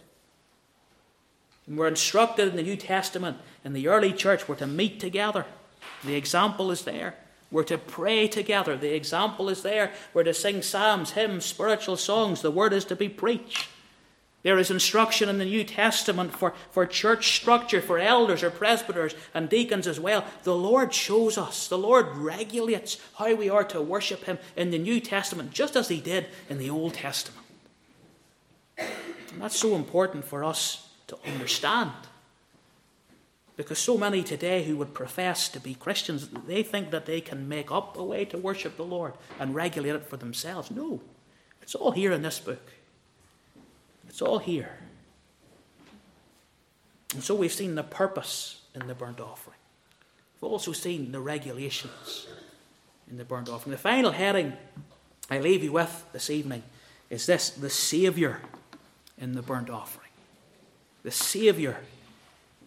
And 1.66 1.76
we're 1.76 1.88
instructed 1.88 2.48
in 2.48 2.56
the 2.56 2.62
New 2.62 2.76
Testament, 2.76 3.38
in 3.64 3.72
the 3.72 3.88
early 3.88 4.12
church, 4.12 4.48
we're 4.48 4.54
to 4.56 4.66
meet 4.66 5.00
together. 5.00 5.46
The 6.04 6.14
example 6.14 6.70
is 6.70 6.82
there. 6.82 7.14
We're 7.50 7.64
to 7.64 7.78
pray 7.78 8.28
together. 8.28 8.76
The 8.76 8.94
example 8.94 9.48
is 9.48 9.62
there. 9.62 9.92
We're 10.12 10.24
to 10.24 10.34
sing 10.34 10.62
psalms, 10.62 11.12
hymns, 11.12 11.44
spiritual 11.44 11.96
songs. 11.96 12.42
The 12.42 12.50
word 12.50 12.72
is 12.72 12.84
to 12.86 12.96
be 12.96 13.08
preached. 13.08 13.68
There 14.42 14.58
is 14.58 14.70
instruction 14.70 15.28
in 15.28 15.38
the 15.38 15.44
New 15.44 15.64
Testament 15.64 16.32
for, 16.32 16.54
for 16.70 16.86
church 16.86 17.36
structure, 17.36 17.80
for 17.80 17.98
elders 17.98 18.44
or 18.44 18.50
presbyters 18.50 19.14
and 19.34 19.48
deacons 19.48 19.88
as 19.88 19.98
well. 19.98 20.24
The 20.44 20.54
Lord 20.54 20.94
shows 20.94 21.36
us, 21.36 21.66
the 21.66 21.78
Lord 21.78 22.16
regulates 22.16 23.00
how 23.18 23.34
we 23.34 23.50
are 23.50 23.64
to 23.64 23.82
worship 23.82 24.22
Him 24.24 24.38
in 24.54 24.70
the 24.70 24.78
New 24.78 25.00
Testament, 25.00 25.50
just 25.50 25.74
as 25.74 25.88
He 25.88 26.00
did 26.00 26.26
in 26.48 26.58
the 26.58 26.70
Old 26.70 26.94
Testament. 26.94 27.44
And 28.78 29.40
that's 29.42 29.58
so 29.58 29.74
important 29.74 30.24
for 30.24 30.44
us 30.44 30.85
to 31.06 31.18
understand. 31.26 31.92
Because 33.56 33.78
so 33.78 33.96
many 33.96 34.22
today 34.22 34.64
who 34.64 34.76
would 34.76 34.92
profess 34.92 35.48
to 35.48 35.60
be 35.60 35.74
Christians, 35.74 36.28
they 36.46 36.62
think 36.62 36.90
that 36.90 37.06
they 37.06 37.20
can 37.20 37.48
make 37.48 37.72
up 37.72 37.96
a 37.96 38.04
way 38.04 38.24
to 38.26 38.36
worship 38.36 38.76
the 38.76 38.84
Lord 38.84 39.14
and 39.40 39.54
regulate 39.54 39.94
it 39.94 40.04
for 40.04 40.18
themselves. 40.18 40.70
No, 40.70 41.00
it's 41.62 41.74
all 41.74 41.92
here 41.92 42.12
in 42.12 42.22
this 42.22 42.38
book. 42.38 42.72
It's 44.08 44.20
all 44.20 44.38
here. 44.38 44.78
And 47.14 47.22
so 47.22 47.34
we've 47.34 47.52
seen 47.52 47.76
the 47.76 47.82
purpose 47.82 48.60
in 48.74 48.86
the 48.86 48.94
burnt 48.94 49.20
offering. 49.20 49.56
We've 50.40 50.50
also 50.50 50.72
seen 50.72 51.12
the 51.12 51.20
regulations 51.20 52.26
in 53.10 53.16
the 53.16 53.24
burnt 53.24 53.48
offering. 53.48 53.72
The 53.72 53.78
final 53.78 54.12
heading 54.12 54.52
I 55.30 55.38
leave 55.38 55.64
you 55.64 55.72
with 55.72 56.04
this 56.12 56.30
evening 56.30 56.62
is 57.10 57.26
this 57.26 57.50
the 57.50 57.70
Saviour 57.70 58.40
in 59.18 59.32
the 59.32 59.42
burnt 59.42 59.70
offering. 59.70 60.05
The 61.06 61.12
Saviour 61.12 61.76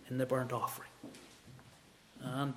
in 0.09 0.17
the 0.17 0.25
burnt 0.25 0.53
offering. 0.53 0.87
And 2.23 2.53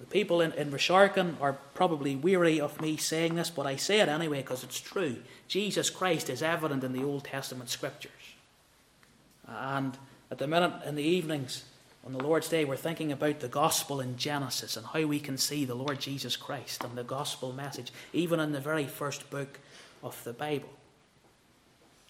the 0.00 0.06
people 0.06 0.40
in, 0.40 0.50
in 0.54 0.72
Rasharkin 0.72 1.40
are 1.40 1.52
probably 1.72 2.16
weary 2.16 2.60
of 2.60 2.80
me 2.80 2.96
saying 2.96 3.36
this, 3.36 3.48
but 3.48 3.64
I 3.64 3.76
say 3.76 4.00
it 4.00 4.08
anyway 4.08 4.38
because 4.38 4.64
it's 4.64 4.80
true. 4.80 5.18
Jesus 5.46 5.88
Christ 5.88 6.28
is 6.28 6.42
evident 6.42 6.82
in 6.82 6.92
the 6.92 7.04
Old 7.04 7.22
Testament 7.22 7.70
scriptures. 7.70 8.10
And 9.46 9.96
at 10.32 10.38
the 10.38 10.48
minute 10.48 10.72
in 10.84 10.96
the 10.96 11.04
evenings 11.04 11.62
on 12.04 12.12
the 12.12 12.18
Lord's 12.18 12.48
Day, 12.48 12.64
we're 12.64 12.74
thinking 12.74 13.12
about 13.12 13.38
the 13.38 13.46
gospel 13.46 14.00
in 14.00 14.16
Genesis 14.16 14.76
and 14.76 14.84
how 14.84 15.06
we 15.06 15.20
can 15.20 15.38
see 15.38 15.64
the 15.64 15.76
Lord 15.76 16.00
Jesus 16.00 16.34
Christ 16.34 16.82
and 16.82 16.98
the 16.98 17.04
gospel 17.04 17.52
message, 17.52 17.92
even 18.12 18.40
in 18.40 18.50
the 18.50 18.58
very 18.58 18.86
first 18.86 19.30
book 19.30 19.60
of 20.02 20.24
the 20.24 20.32
Bible. 20.32 20.70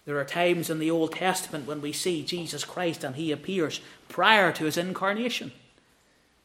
There 0.05 0.19
are 0.19 0.25
times 0.25 0.69
in 0.69 0.79
the 0.79 0.91
Old 0.91 1.13
Testament 1.13 1.65
when 1.65 1.81
we 1.81 1.93
see 1.93 2.23
Jesus 2.23 2.65
Christ 2.65 3.03
and 3.03 3.15
he 3.15 3.31
appears 3.31 3.79
prior 4.09 4.51
to 4.51 4.65
his 4.65 4.77
incarnation. 4.77 5.51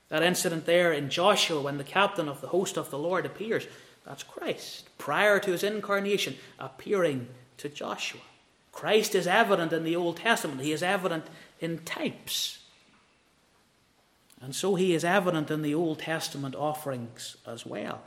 That 0.08 0.22
incident 0.22 0.64
there 0.64 0.92
in 0.92 1.10
Joshua 1.10 1.60
when 1.60 1.78
the 1.78 1.84
captain 1.84 2.28
of 2.28 2.40
the 2.40 2.48
host 2.48 2.76
of 2.76 2.90
the 2.90 2.98
Lord 2.98 3.26
appears, 3.26 3.66
that's 4.06 4.22
Christ, 4.22 4.88
prior 4.96 5.38
to 5.40 5.52
his 5.52 5.62
incarnation, 5.62 6.36
appearing 6.58 7.28
to 7.58 7.68
Joshua. 7.68 8.20
Christ 8.72 9.14
is 9.14 9.26
evident 9.26 9.72
in 9.72 9.84
the 9.84 9.96
Old 9.96 10.18
Testament, 10.18 10.60
he 10.60 10.72
is 10.72 10.82
evident 10.82 11.26
in 11.60 11.78
types. 11.80 12.60
And 14.40 14.54
so 14.54 14.76
he 14.76 14.94
is 14.94 15.04
evident 15.04 15.50
in 15.50 15.62
the 15.62 15.74
Old 15.74 15.98
Testament 15.98 16.54
offerings 16.54 17.36
as 17.44 17.66
well. 17.66 18.02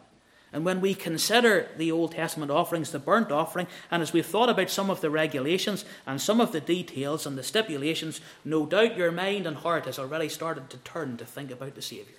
And 0.53 0.65
when 0.65 0.81
we 0.81 0.93
consider 0.93 1.69
the 1.77 1.91
Old 1.91 2.11
Testament 2.11 2.51
offerings, 2.51 2.91
the 2.91 2.99
burnt 2.99 3.31
offering, 3.31 3.67
and 3.89 4.03
as 4.03 4.11
we've 4.11 4.25
thought 4.25 4.49
about 4.49 4.69
some 4.69 4.89
of 4.89 4.99
the 4.99 5.09
regulations 5.09 5.85
and 6.05 6.19
some 6.19 6.41
of 6.41 6.51
the 6.51 6.59
details 6.59 7.25
and 7.25 7.37
the 7.37 7.43
stipulations, 7.43 8.19
no 8.43 8.65
doubt 8.65 8.97
your 8.97 9.11
mind 9.11 9.47
and 9.47 9.57
heart 9.57 9.85
has 9.85 9.97
already 9.97 10.27
started 10.27 10.69
to 10.69 10.77
turn 10.77 11.15
to 11.17 11.25
think 11.25 11.51
about 11.51 11.75
the 11.75 11.81
Saviour. 11.81 12.17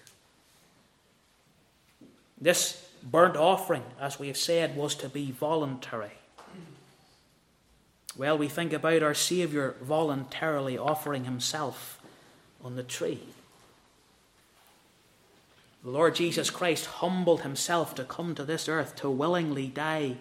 This 2.40 2.88
burnt 3.03 3.37
offering, 3.37 3.85
as 4.01 4.18
we 4.18 4.29
have 4.29 4.38
said, 4.38 4.77
was 4.77 4.95
to 4.97 5.09
be 5.09 5.31
voluntary. 5.31 6.12
Well, 8.16 8.38
we 8.38 8.49
think 8.49 8.73
about 8.73 9.03
our 9.03 9.14
Saviour 9.14 9.75
voluntarily 9.83 10.79
offering 10.79 11.25
himself 11.25 12.01
on 12.64 12.77
the 12.77 12.83
tree. 12.83 13.21
The 15.83 15.90
Lord 15.90 16.14
Jesus 16.14 16.49
Christ 16.49 16.87
humbled 16.87 17.40
himself 17.40 17.95
to 17.97 18.05
come 18.05 18.35
to 18.37 18.45
this 18.45 18.68
earth 18.68 18.95
to 18.97 19.11
willingly 19.11 19.66
die 19.66 20.16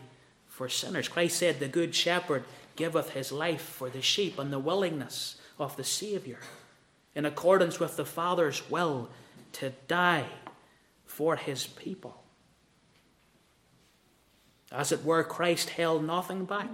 for 0.48 0.68
sinners. 0.68 1.08
Christ 1.08 1.38
said, 1.38 1.60
The 1.60 1.68
good 1.68 1.94
shepherd 1.94 2.46
giveth 2.76 3.12
his 3.12 3.32
life 3.32 3.62
for 3.62 3.90
the 3.90 4.02
sheep, 4.02 4.40
and 4.40 4.52
the 4.52 4.60
willingness 4.60 5.36
of 5.60 5.78
the 5.78 5.84
Saviour, 5.84 6.40
in 7.14 7.26
accordance 7.26 7.80
with 7.80 7.96
the 7.96 8.06
Father's 8.06 8.70
will, 8.72 9.10
to 9.54 9.74
die 9.88 10.26
for 11.06 11.36
his 11.36 11.68
people. 11.68 12.24
As 14.72 14.92
it 14.92 15.04
were, 15.04 15.24
Christ 15.24 15.72
held 15.72 16.04
nothing 16.04 16.46
back. 16.46 16.70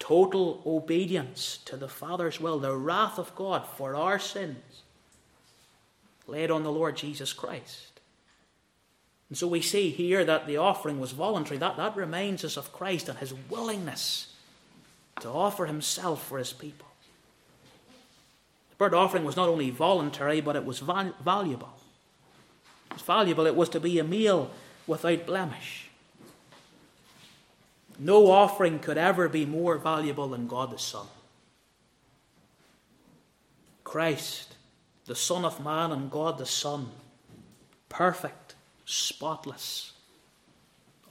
Total 0.00 0.60
obedience 0.66 1.58
to 1.66 1.76
the 1.76 1.88
Father's 1.88 2.40
will, 2.40 2.58
the 2.58 2.76
wrath 2.76 3.18
of 3.18 3.34
God 3.36 3.64
for 3.76 3.94
our 3.94 4.18
sins 4.18 4.83
laid 6.26 6.50
on 6.50 6.62
the 6.62 6.72
Lord 6.72 6.96
Jesus 6.96 7.32
Christ. 7.32 8.00
And 9.28 9.38
so 9.38 9.46
we 9.46 9.60
see 9.60 9.90
here 9.90 10.24
that 10.24 10.46
the 10.46 10.58
offering 10.58 11.00
was 11.00 11.12
voluntary. 11.12 11.58
That, 11.58 11.76
that 11.76 11.96
reminds 11.96 12.44
us 12.44 12.56
of 12.56 12.72
Christ 12.72 13.08
and 13.08 13.18
his 13.18 13.34
willingness 13.50 14.34
to 15.20 15.28
offer 15.28 15.66
himself 15.66 16.26
for 16.26 16.38
his 16.38 16.52
people. 16.52 16.86
The 18.70 18.76
burnt 18.76 18.94
offering 18.94 19.24
was 19.24 19.36
not 19.36 19.48
only 19.48 19.70
voluntary, 19.70 20.40
but 20.40 20.56
it 20.56 20.64
was 20.64 20.80
val- 20.80 21.14
valuable. 21.24 21.74
It 22.90 22.94
was 22.94 23.02
valuable. 23.02 23.46
It 23.46 23.56
was 23.56 23.68
to 23.70 23.80
be 23.80 23.98
a 23.98 24.04
meal 24.04 24.50
without 24.86 25.26
blemish. 25.26 25.88
No 27.98 28.30
offering 28.30 28.80
could 28.80 28.98
ever 28.98 29.28
be 29.28 29.46
more 29.46 29.78
valuable 29.78 30.28
than 30.28 30.48
God 30.48 30.72
the 30.72 30.78
Son. 30.78 31.06
Christ 33.84 34.53
the 35.06 35.14
Son 35.14 35.44
of 35.44 35.62
Man 35.62 35.92
and 35.92 36.10
God 36.10 36.38
the 36.38 36.46
Son, 36.46 36.90
perfect, 37.88 38.54
spotless, 38.84 39.92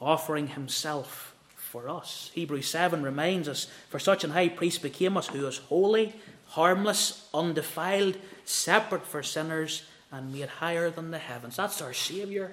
offering 0.01 0.47
himself 0.47 1.36
for 1.56 1.89
us. 1.89 2.32
Hebrews 2.34 2.67
7 2.67 3.01
reminds 3.03 3.47
us, 3.47 3.67
For 3.89 3.99
such 3.99 4.23
an 4.23 4.32
high 4.32 4.49
priest 4.49 4.82
became 4.82 5.17
us, 5.17 5.27
who 5.27 5.47
is 5.47 5.58
holy, 5.58 6.13
harmless, 6.49 7.27
undefiled, 7.34 8.17
separate 8.45 9.06
for 9.06 9.23
sinners, 9.23 9.84
and 10.12 10.32
made 10.32 10.49
higher 10.49 10.91
than 10.91 11.12
the 11.12 11.17
heavens. 11.17 11.56
That's 11.56 11.82
our 11.82 11.93
Saviour. 11.93 12.51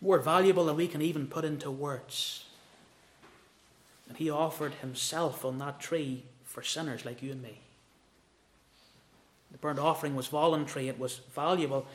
More 0.00 0.18
valuable 0.18 0.66
than 0.66 0.76
we 0.76 0.86
can 0.86 1.02
even 1.02 1.26
put 1.26 1.44
into 1.44 1.70
words. 1.70 2.44
And 4.08 4.18
he 4.18 4.30
offered 4.30 4.74
himself 4.74 5.44
on 5.44 5.58
that 5.58 5.80
tree 5.80 6.24
for 6.44 6.62
sinners 6.62 7.04
like 7.04 7.22
you 7.22 7.32
and 7.32 7.42
me. 7.42 7.58
The 9.54 9.58
burnt 9.58 9.78
offering 9.78 10.16
was 10.16 10.26
voluntary, 10.26 10.88
it 10.88 10.98
was 10.98 11.20
valuable. 11.32 11.86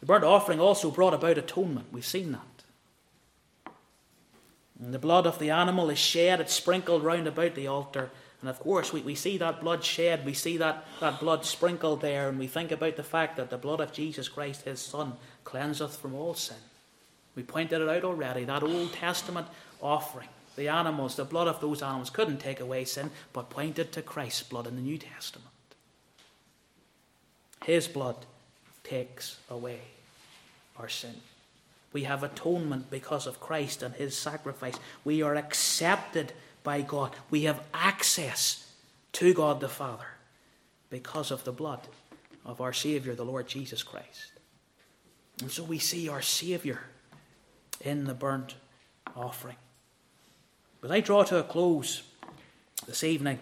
The 0.00 0.06
burnt 0.06 0.24
offering 0.24 0.58
also 0.58 0.90
brought 0.90 1.14
about 1.14 1.38
atonement. 1.38 1.92
We've 1.92 2.04
seen 2.04 2.32
that. 2.32 3.72
And 4.82 4.92
the 4.92 4.98
blood 4.98 5.24
of 5.24 5.38
the 5.38 5.50
animal 5.50 5.90
is 5.90 5.98
shed, 5.98 6.40
it's 6.40 6.52
sprinkled 6.52 7.04
round 7.04 7.28
about 7.28 7.54
the 7.54 7.68
altar. 7.68 8.10
And 8.40 8.50
of 8.50 8.58
course, 8.58 8.92
we, 8.92 9.00
we 9.00 9.14
see 9.14 9.38
that 9.38 9.60
blood 9.60 9.84
shed, 9.84 10.26
we 10.26 10.34
see 10.34 10.56
that, 10.56 10.84
that 10.98 11.20
blood 11.20 11.44
sprinkled 11.44 12.00
there, 12.00 12.28
and 12.28 12.36
we 12.36 12.48
think 12.48 12.72
about 12.72 12.96
the 12.96 13.04
fact 13.04 13.36
that 13.36 13.48
the 13.48 13.58
blood 13.58 13.80
of 13.80 13.92
Jesus 13.92 14.28
Christ, 14.28 14.62
his 14.62 14.80
Son, 14.80 15.12
cleanseth 15.44 15.96
from 15.96 16.16
all 16.16 16.34
sin. 16.34 16.56
We 17.36 17.44
pointed 17.44 17.80
it 17.80 17.88
out 17.88 18.02
already. 18.02 18.42
That 18.42 18.64
Old 18.64 18.92
Testament 18.92 19.46
offering, 19.80 20.28
the 20.56 20.66
animals, 20.66 21.14
the 21.14 21.24
blood 21.24 21.46
of 21.46 21.60
those 21.60 21.80
animals 21.80 22.10
couldn't 22.10 22.38
take 22.38 22.58
away 22.58 22.84
sin, 22.84 23.12
but 23.32 23.50
pointed 23.50 23.92
to 23.92 24.02
Christ's 24.02 24.42
blood 24.42 24.66
in 24.66 24.74
the 24.74 24.82
New 24.82 24.98
Testament. 24.98 25.53
His 27.64 27.88
blood 27.88 28.16
takes 28.82 29.38
away 29.48 29.80
our 30.76 30.88
sin. 30.88 31.14
We 31.94 32.04
have 32.04 32.22
atonement 32.22 32.90
because 32.90 33.26
of 33.26 33.40
Christ 33.40 33.82
and 33.82 33.94
His 33.94 34.16
sacrifice. 34.16 34.74
We 35.02 35.22
are 35.22 35.34
accepted 35.34 36.32
by 36.62 36.82
God. 36.82 37.12
We 37.30 37.44
have 37.44 37.62
access 37.72 38.70
to 39.12 39.32
God 39.32 39.60
the 39.60 39.68
Father 39.68 40.06
because 40.90 41.30
of 41.30 41.44
the 41.44 41.52
blood 41.52 41.80
of 42.44 42.60
our 42.60 42.72
Saviour, 42.74 43.14
the 43.14 43.24
Lord 43.24 43.48
Jesus 43.48 43.82
Christ. 43.82 44.32
And 45.40 45.50
so 45.50 45.64
we 45.64 45.78
see 45.78 46.08
our 46.08 46.22
Saviour 46.22 46.80
in 47.80 48.04
the 48.04 48.14
burnt 48.14 48.56
offering. 49.16 49.56
But 50.82 50.90
I 50.90 51.00
draw 51.00 51.22
to 51.24 51.38
a 51.38 51.42
close 51.42 52.02
this 52.86 53.02
evening. 53.02 53.38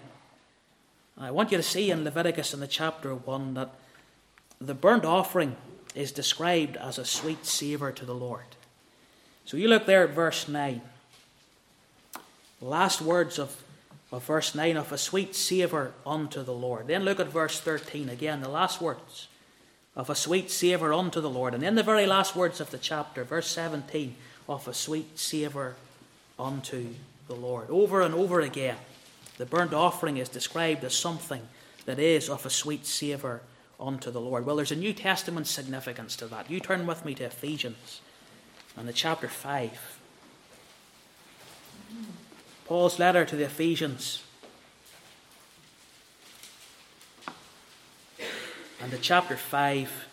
I 1.18 1.32
want 1.32 1.50
you 1.50 1.56
to 1.56 1.62
see 1.62 1.90
in 1.90 2.04
Leviticus 2.04 2.54
in 2.54 2.60
the 2.60 2.68
chapter 2.68 3.14
1 3.14 3.54
that 3.54 3.74
the 4.66 4.74
burnt 4.74 5.04
offering 5.04 5.56
is 5.94 6.12
described 6.12 6.76
as 6.76 6.98
a 6.98 7.04
sweet 7.04 7.44
savour 7.44 7.92
to 7.92 8.04
the 8.04 8.14
Lord. 8.14 8.44
So 9.44 9.56
you 9.56 9.68
look 9.68 9.86
there 9.86 10.04
at 10.04 10.10
verse 10.10 10.48
9. 10.48 10.80
Last 12.60 13.02
words 13.02 13.38
of, 13.38 13.62
of 14.12 14.24
verse 14.24 14.54
9 14.54 14.76
of 14.76 14.92
a 14.92 14.98
sweet 14.98 15.34
savour 15.34 15.92
unto 16.06 16.42
the 16.42 16.54
Lord. 16.54 16.86
Then 16.86 17.04
look 17.04 17.18
at 17.18 17.26
verse 17.26 17.58
13 17.58 18.08
again, 18.08 18.40
the 18.40 18.48
last 18.48 18.80
words 18.80 19.26
of 19.96 20.08
a 20.08 20.14
sweet 20.14 20.50
savour 20.50 20.92
unto 20.92 21.20
the 21.20 21.28
Lord. 21.28 21.54
And 21.54 21.62
then 21.62 21.74
the 21.74 21.82
very 21.82 22.06
last 22.06 22.36
words 22.36 22.60
of 22.60 22.70
the 22.70 22.78
chapter, 22.78 23.24
verse 23.24 23.48
17, 23.48 24.14
of 24.48 24.66
a 24.68 24.74
sweet 24.74 25.18
savour 25.18 25.74
unto 26.38 26.94
the 27.26 27.34
Lord. 27.34 27.68
Over 27.68 28.00
and 28.00 28.14
over 28.14 28.40
again, 28.40 28.76
the 29.38 29.44
burnt 29.44 29.74
offering 29.74 30.16
is 30.16 30.28
described 30.28 30.84
as 30.84 30.94
something 30.94 31.42
that 31.84 31.98
is 31.98 32.30
of 32.30 32.46
a 32.46 32.50
sweet 32.50 32.86
savour 32.86 33.42
unto 33.82 34.10
the 34.10 34.20
Lord. 34.20 34.46
Well, 34.46 34.56
there's 34.56 34.72
a 34.72 34.76
New 34.76 34.92
Testament 34.92 35.46
significance 35.46 36.16
to 36.16 36.26
that. 36.28 36.50
You 36.50 36.60
turn 36.60 36.86
with 36.86 37.04
me 37.04 37.14
to 37.16 37.24
Ephesians 37.24 38.00
and 38.76 38.88
the 38.88 38.92
chapter 38.92 39.28
5. 39.28 40.00
Paul's 42.66 42.98
letter 42.98 43.24
to 43.24 43.36
the 43.36 43.44
Ephesians 43.44 44.22
and 48.80 48.90
the 48.90 48.98
chapter 48.98 49.36
5. 49.36 50.08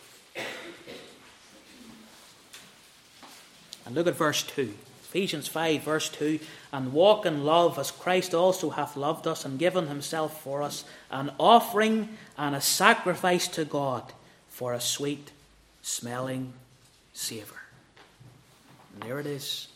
And 3.86 3.96
look 3.96 4.08
at 4.08 4.16
verse 4.16 4.44
2. 4.44 4.74
Ephesians 5.10 5.48
5, 5.48 5.82
verse 5.82 6.08
2 6.10 6.40
And 6.72 6.94
walk 6.94 7.26
in 7.26 7.44
love 7.44 7.80
as 7.80 7.90
Christ 7.90 8.36
also 8.36 8.70
hath 8.70 8.96
loved 8.96 9.26
us 9.26 9.44
and 9.44 9.58
given 9.58 9.88
himself 9.88 10.42
for 10.44 10.62
us, 10.62 10.86
an 11.10 11.32
offering 11.40 12.10
and 12.38 12.56
a 12.56 12.62
sacrifice 12.62 13.48
to 13.50 13.66
God 13.66 14.04
for 14.50 14.74
a 14.74 14.80
sweet 14.80 15.32
smelling 15.82 16.54
savour. 17.14 17.58
And 18.94 19.10
there 19.10 19.20
it 19.20 19.26
is. 19.26 19.70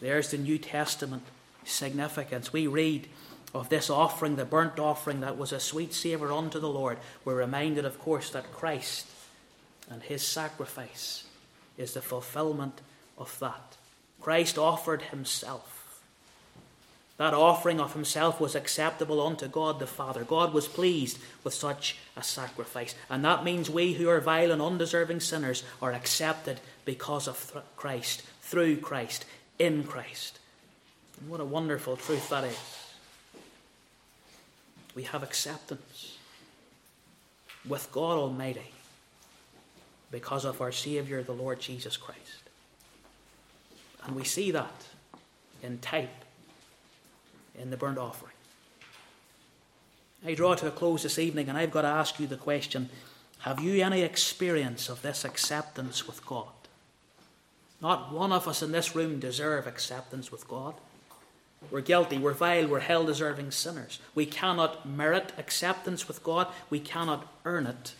There's 0.00 0.30
the 0.30 0.38
New 0.38 0.58
Testament 0.58 1.24
significance. 1.64 2.52
We 2.52 2.68
read 2.68 3.08
of 3.52 3.68
this 3.68 3.90
offering, 3.90 4.36
the 4.36 4.44
burnt 4.44 4.78
offering 4.78 5.22
that 5.22 5.36
was 5.36 5.50
a 5.50 5.58
sweet 5.58 5.92
savour 5.92 6.30
unto 6.30 6.60
the 6.60 6.68
Lord. 6.68 6.98
We're 7.24 7.34
reminded, 7.34 7.84
of 7.84 7.98
course, 7.98 8.30
that 8.30 8.52
Christ 8.52 9.06
and 9.90 10.04
his 10.04 10.24
sacrifice 10.24 11.24
is 11.76 11.94
the 11.94 12.02
fulfillment 12.02 12.80
of 13.16 13.36
that. 13.40 13.77
Christ 14.20 14.58
offered 14.58 15.02
himself. 15.02 16.02
That 17.18 17.34
offering 17.34 17.80
of 17.80 17.94
himself 17.94 18.40
was 18.40 18.54
acceptable 18.54 19.20
unto 19.20 19.48
God 19.48 19.80
the 19.80 19.88
Father. 19.88 20.22
God 20.22 20.52
was 20.52 20.68
pleased 20.68 21.18
with 21.42 21.52
such 21.52 21.96
a 22.16 22.22
sacrifice. 22.22 22.94
And 23.10 23.24
that 23.24 23.42
means 23.42 23.68
we 23.68 23.94
who 23.94 24.08
are 24.08 24.20
vile 24.20 24.52
and 24.52 24.62
undeserving 24.62 25.20
sinners 25.20 25.64
are 25.82 25.92
accepted 25.92 26.60
because 26.84 27.26
of 27.26 27.60
Christ, 27.76 28.22
through 28.40 28.76
Christ, 28.76 29.24
in 29.58 29.82
Christ. 29.82 30.38
And 31.20 31.28
what 31.28 31.40
a 31.40 31.44
wonderful 31.44 31.96
truth 31.96 32.28
that 32.30 32.44
is. 32.44 32.58
We 34.94 35.02
have 35.02 35.24
acceptance 35.24 36.18
with 37.68 37.90
God 37.90 38.16
Almighty 38.16 38.72
because 40.12 40.44
of 40.44 40.60
our 40.60 40.72
Saviour, 40.72 41.24
the 41.24 41.32
Lord 41.32 41.60
Jesus 41.60 41.96
Christ. 41.96 42.47
And 44.08 44.16
we 44.16 44.24
see 44.24 44.50
that 44.52 44.86
in 45.62 45.78
type 45.78 46.24
in 47.58 47.70
the 47.70 47.76
burnt 47.76 47.98
offering. 47.98 48.32
I 50.26 50.32
draw 50.32 50.54
to 50.54 50.66
a 50.66 50.70
close 50.70 51.02
this 51.02 51.18
evening, 51.18 51.48
and 51.48 51.58
I've 51.58 51.70
got 51.70 51.82
to 51.82 51.88
ask 51.88 52.18
you 52.18 52.26
the 52.26 52.36
question 52.36 52.88
Have 53.40 53.60
you 53.60 53.84
any 53.84 54.00
experience 54.00 54.88
of 54.88 55.02
this 55.02 55.26
acceptance 55.26 56.06
with 56.06 56.24
God? 56.24 56.48
Not 57.82 58.10
one 58.12 58.32
of 58.32 58.48
us 58.48 58.62
in 58.62 58.72
this 58.72 58.96
room 58.96 59.20
deserve 59.20 59.66
acceptance 59.66 60.32
with 60.32 60.48
God. 60.48 60.74
We're 61.70 61.82
guilty, 61.82 62.16
we're 62.18 62.32
vile, 62.32 62.66
we're 62.66 62.80
hell 62.80 63.04
deserving 63.04 63.50
sinners. 63.50 64.00
We 64.14 64.24
cannot 64.24 64.88
merit 64.88 65.32
acceptance 65.36 66.08
with 66.08 66.24
God, 66.24 66.48
we 66.70 66.80
cannot 66.80 67.30
earn 67.44 67.66
it. 67.66 67.92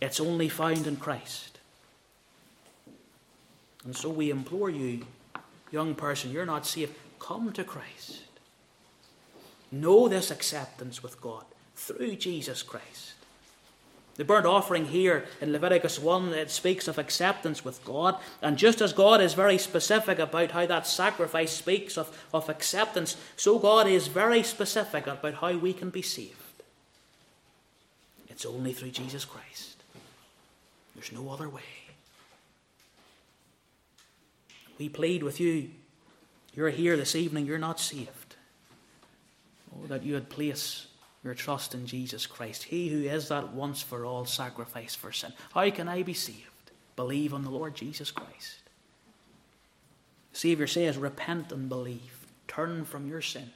It's 0.00 0.20
only 0.20 0.48
found 0.48 0.86
in 0.86 0.96
Christ. 0.96 1.49
And 3.84 3.96
so 3.96 4.10
we 4.10 4.30
implore 4.30 4.70
you, 4.70 5.06
young 5.70 5.94
person, 5.94 6.30
you're 6.30 6.46
not 6.46 6.66
saved, 6.66 6.94
come 7.18 7.52
to 7.52 7.64
Christ. 7.64 8.22
Know 9.72 10.08
this 10.08 10.30
acceptance 10.30 11.02
with 11.02 11.20
God 11.20 11.44
through 11.76 12.16
Jesus 12.16 12.62
Christ. 12.62 13.14
The 14.16 14.24
burnt 14.24 14.44
offering 14.44 14.86
here 14.86 15.24
in 15.40 15.50
Leviticus 15.52 15.98
1, 15.98 16.34
it 16.34 16.50
speaks 16.50 16.88
of 16.88 16.98
acceptance 16.98 17.64
with 17.64 17.82
God. 17.86 18.16
And 18.42 18.58
just 18.58 18.82
as 18.82 18.92
God 18.92 19.22
is 19.22 19.32
very 19.32 19.56
specific 19.56 20.18
about 20.18 20.50
how 20.50 20.66
that 20.66 20.86
sacrifice 20.86 21.52
speaks 21.52 21.96
of, 21.96 22.26
of 22.34 22.50
acceptance, 22.50 23.16
so 23.36 23.58
God 23.58 23.86
is 23.86 24.08
very 24.08 24.42
specific 24.42 25.06
about 25.06 25.34
how 25.34 25.56
we 25.56 25.72
can 25.72 25.88
be 25.88 26.02
saved. 26.02 26.34
It's 28.28 28.44
only 28.44 28.74
through 28.74 28.90
Jesus 28.90 29.24
Christ. 29.24 29.82
There's 30.94 31.12
no 31.12 31.30
other 31.30 31.48
way. 31.48 31.79
We 34.80 34.88
plead 34.88 35.22
with 35.22 35.40
you. 35.40 35.68
You're 36.54 36.70
here 36.70 36.96
this 36.96 37.14
evening, 37.14 37.44
you're 37.44 37.58
not 37.58 37.78
saved. 37.78 38.36
Oh, 39.76 39.86
that 39.88 40.02
you 40.02 40.14
would 40.14 40.30
place 40.30 40.86
your 41.22 41.34
trust 41.34 41.74
in 41.74 41.86
Jesus 41.86 42.26
Christ, 42.26 42.62
He 42.62 42.88
who 42.88 43.02
is 43.02 43.28
that 43.28 43.52
once 43.52 43.82
for 43.82 44.06
all 44.06 44.24
sacrifice 44.24 44.94
for 44.94 45.12
sin. 45.12 45.34
How 45.52 45.68
can 45.68 45.86
I 45.86 46.02
be 46.02 46.14
saved? 46.14 46.70
Believe 46.96 47.34
on 47.34 47.42
the 47.42 47.50
Lord 47.50 47.74
Jesus 47.74 48.10
Christ. 48.10 48.60
The 50.32 50.38
Savior 50.38 50.66
says, 50.66 50.96
Repent 50.96 51.52
and 51.52 51.68
believe. 51.68 52.26
Turn 52.48 52.86
from 52.86 53.06
your 53.06 53.20
sin. 53.20 53.50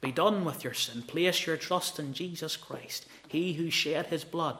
Be 0.00 0.10
done 0.10 0.44
with 0.44 0.64
your 0.64 0.74
sin. 0.74 1.02
Place 1.02 1.46
your 1.46 1.56
trust 1.56 2.00
in 2.00 2.12
Jesus 2.12 2.56
Christ, 2.56 3.06
He 3.28 3.52
who 3.52 3.70
shed 3.70 4.06
His 4.06 4.24
blood 4.24 4.58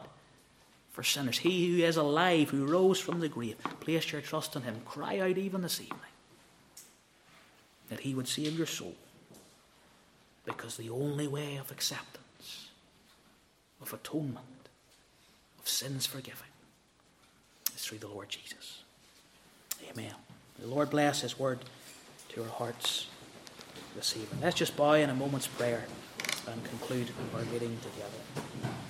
for 0.97 1.03
sinners. 1.03 1.37
He 1.37 1.67
who 1.67 1.83
is 1.83 1.95
alive, 1.95 2.49
who 2.49 2.65
rose 2.65 2.99
from 2.99 3.19
the 3.19 3.29
grave. 3.29 3.55
Place 3.81 4.11
your 4.11 4.19
trust 4.19 4.55
in 4.55 4.63
him. 4.63 4.81
Cry 4.83 5.19
out 5.19 5.37
even 5.37 5.61
this 5.61 5.79
evening 5.79 5.99
that 7.91 7.99
he 7.99 8.15
would 8.15 8.27
save 8.27 8.57
your 8.57 8.65
soul. 8.65 8.95
Because 10.43 10.75
the 10.75 10.89
only 10.89 11.27
way 11.27 11.57
of 11.57 11.69
acceptance, 11.69 12.69
of 13.79 13.93
atonement, 13.93 14.69
of 15.59 15.67
sins 15.67 16.07
forgiven 16.07 16.47
is 17.75 17.85
through 17.85 17.99
the 17.99 18.07
Lord 18.07 18.29
Jesus. 18.29 18.81
Amen. 19.91 20.15
The 20.59 20.65
Lord 20.65 20.89
bless 20.89 21.21
his 21.21 21.37
word 21.37 21.59
to 22.29 22.41
our 22.41 22.49
hearts 22.49 23.05
this 23.95 24.17
evening. 24.17 24.39
Let's 24.41 24.55
just 24.55 24.75
bow 24.75 24.93
in 24.93 25.11
a 25.11 25.15
moment's 25.15 25.45
prayer 25.45 25.85
and 26.47 26.63
conclude 26.63 27.11
our 27.35 27.45
meeting 27.45 27.77
together. 27.83 28.81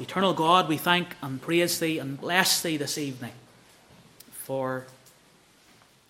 Eternal 0.00 0.34
God, 0.34 0.68
we 0.68 0.76
thank 0.76 1.14
and 1.22 1.40
praise 1.40 1.78
Thee 1.78 2.00
and 2.00 2.20
bless 2.20 2.60
Thee 2.60 2.76
this 2.76 2.98
evening 2.98 3.32
for 4.32 4.86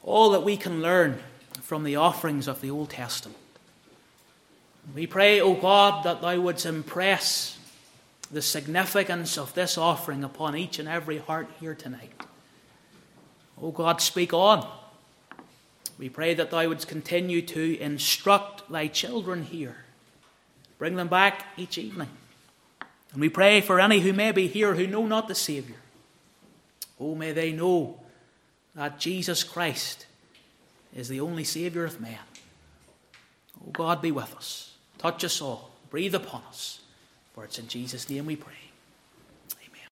all 0.03 0.31
that 0.31 0.43
we 0.43 0.57
can 0.57 0.81
learn 0.81 1.19
from 1.61 1.85
the 1.85 1.97
offerings 1.97 2.49
of 2.49 2.63
the 2.63 2.71
Old 2.71 2.91
Testament. 2.91 3.39
We 4.95 5.07
pray, 5.07 5.39
O 5.39 5.53
God, 5.53 6.03
that 6.05 6.23
Thou 6.23 6.41
wouldst 6.41 6.65
impress 6.65 7.59
the 8.31 8.41
significance 8.41 9.37
of 9.37 9.53
this 9.53 9.77
offering 9.77 10.25
upon 10.25 10.57
each 10.57 10.79
and 10.79 10.89
every 10.89 11.19
heart 11.19 11.49
here 11.61 11.75
tonight. 11.75 12.13
O 13.61 13.71
God, 13.71 14.01
speak 14.01 14.33
on. 14.33 14.67
We 15.99 16.09
pray 16.09 16.33
that 16.33 16.51
Thou 16.51 16.69
wouldst 16.69 16.89
continue 16.89 17.43
to 17.43 17.79
instruct 17.79 18.71
Thy 18.71 18.87
children 18.89 19.43
here. 19.43 19.77
Bring 20.79 20.97
them 20.97 21.09
back 21.09 21.47
each 21.59 21.77
evening. 21.77 22.09
And 23.15 23.21
we 23.21 23.29
pray 23.29 23.61
for 23.61 23.81
any 23.81 24.01
who 24.01 24.13
may 24.13 24.33
be 24.33 24.49
here 24.49 24.75
who 24.75 24.89
know 24.89 25.07
not 25.07 25.29
the 25.29 25.37
Saviour. 25.37 25.79
Oh, 27.01 27.15
may 27.15 27.31
they 27.31 27.53
know 27.53 28.01
that 28.75 28.99
Jesus 28.99 29.45
Christ 29.45 30.07
is 30.95 31.09
the 31.09 31.21
only 31.21 31.45
Saviour 31.45 31.85
of 31.85 32.01
man. 32.01 32.19
Oh, 33.61 33.71
God, 33.71 34.03
be 34.03 34.11
with 34.11 34.35
us. 34.35 34.75
Touch 34.99 35.25
us 35.25 35.41
all. 35.41 35.71
Breathe 35.91 36.15
upon 36.15 36.43
us. 36.49 36.81
For 37.35 37.45
it's 37.45 37.59
in 37.59 37.69
Jesus' 37.69 38.11
name 38.11 38.27
we 38.27 38.35
pray. 38.37 38.64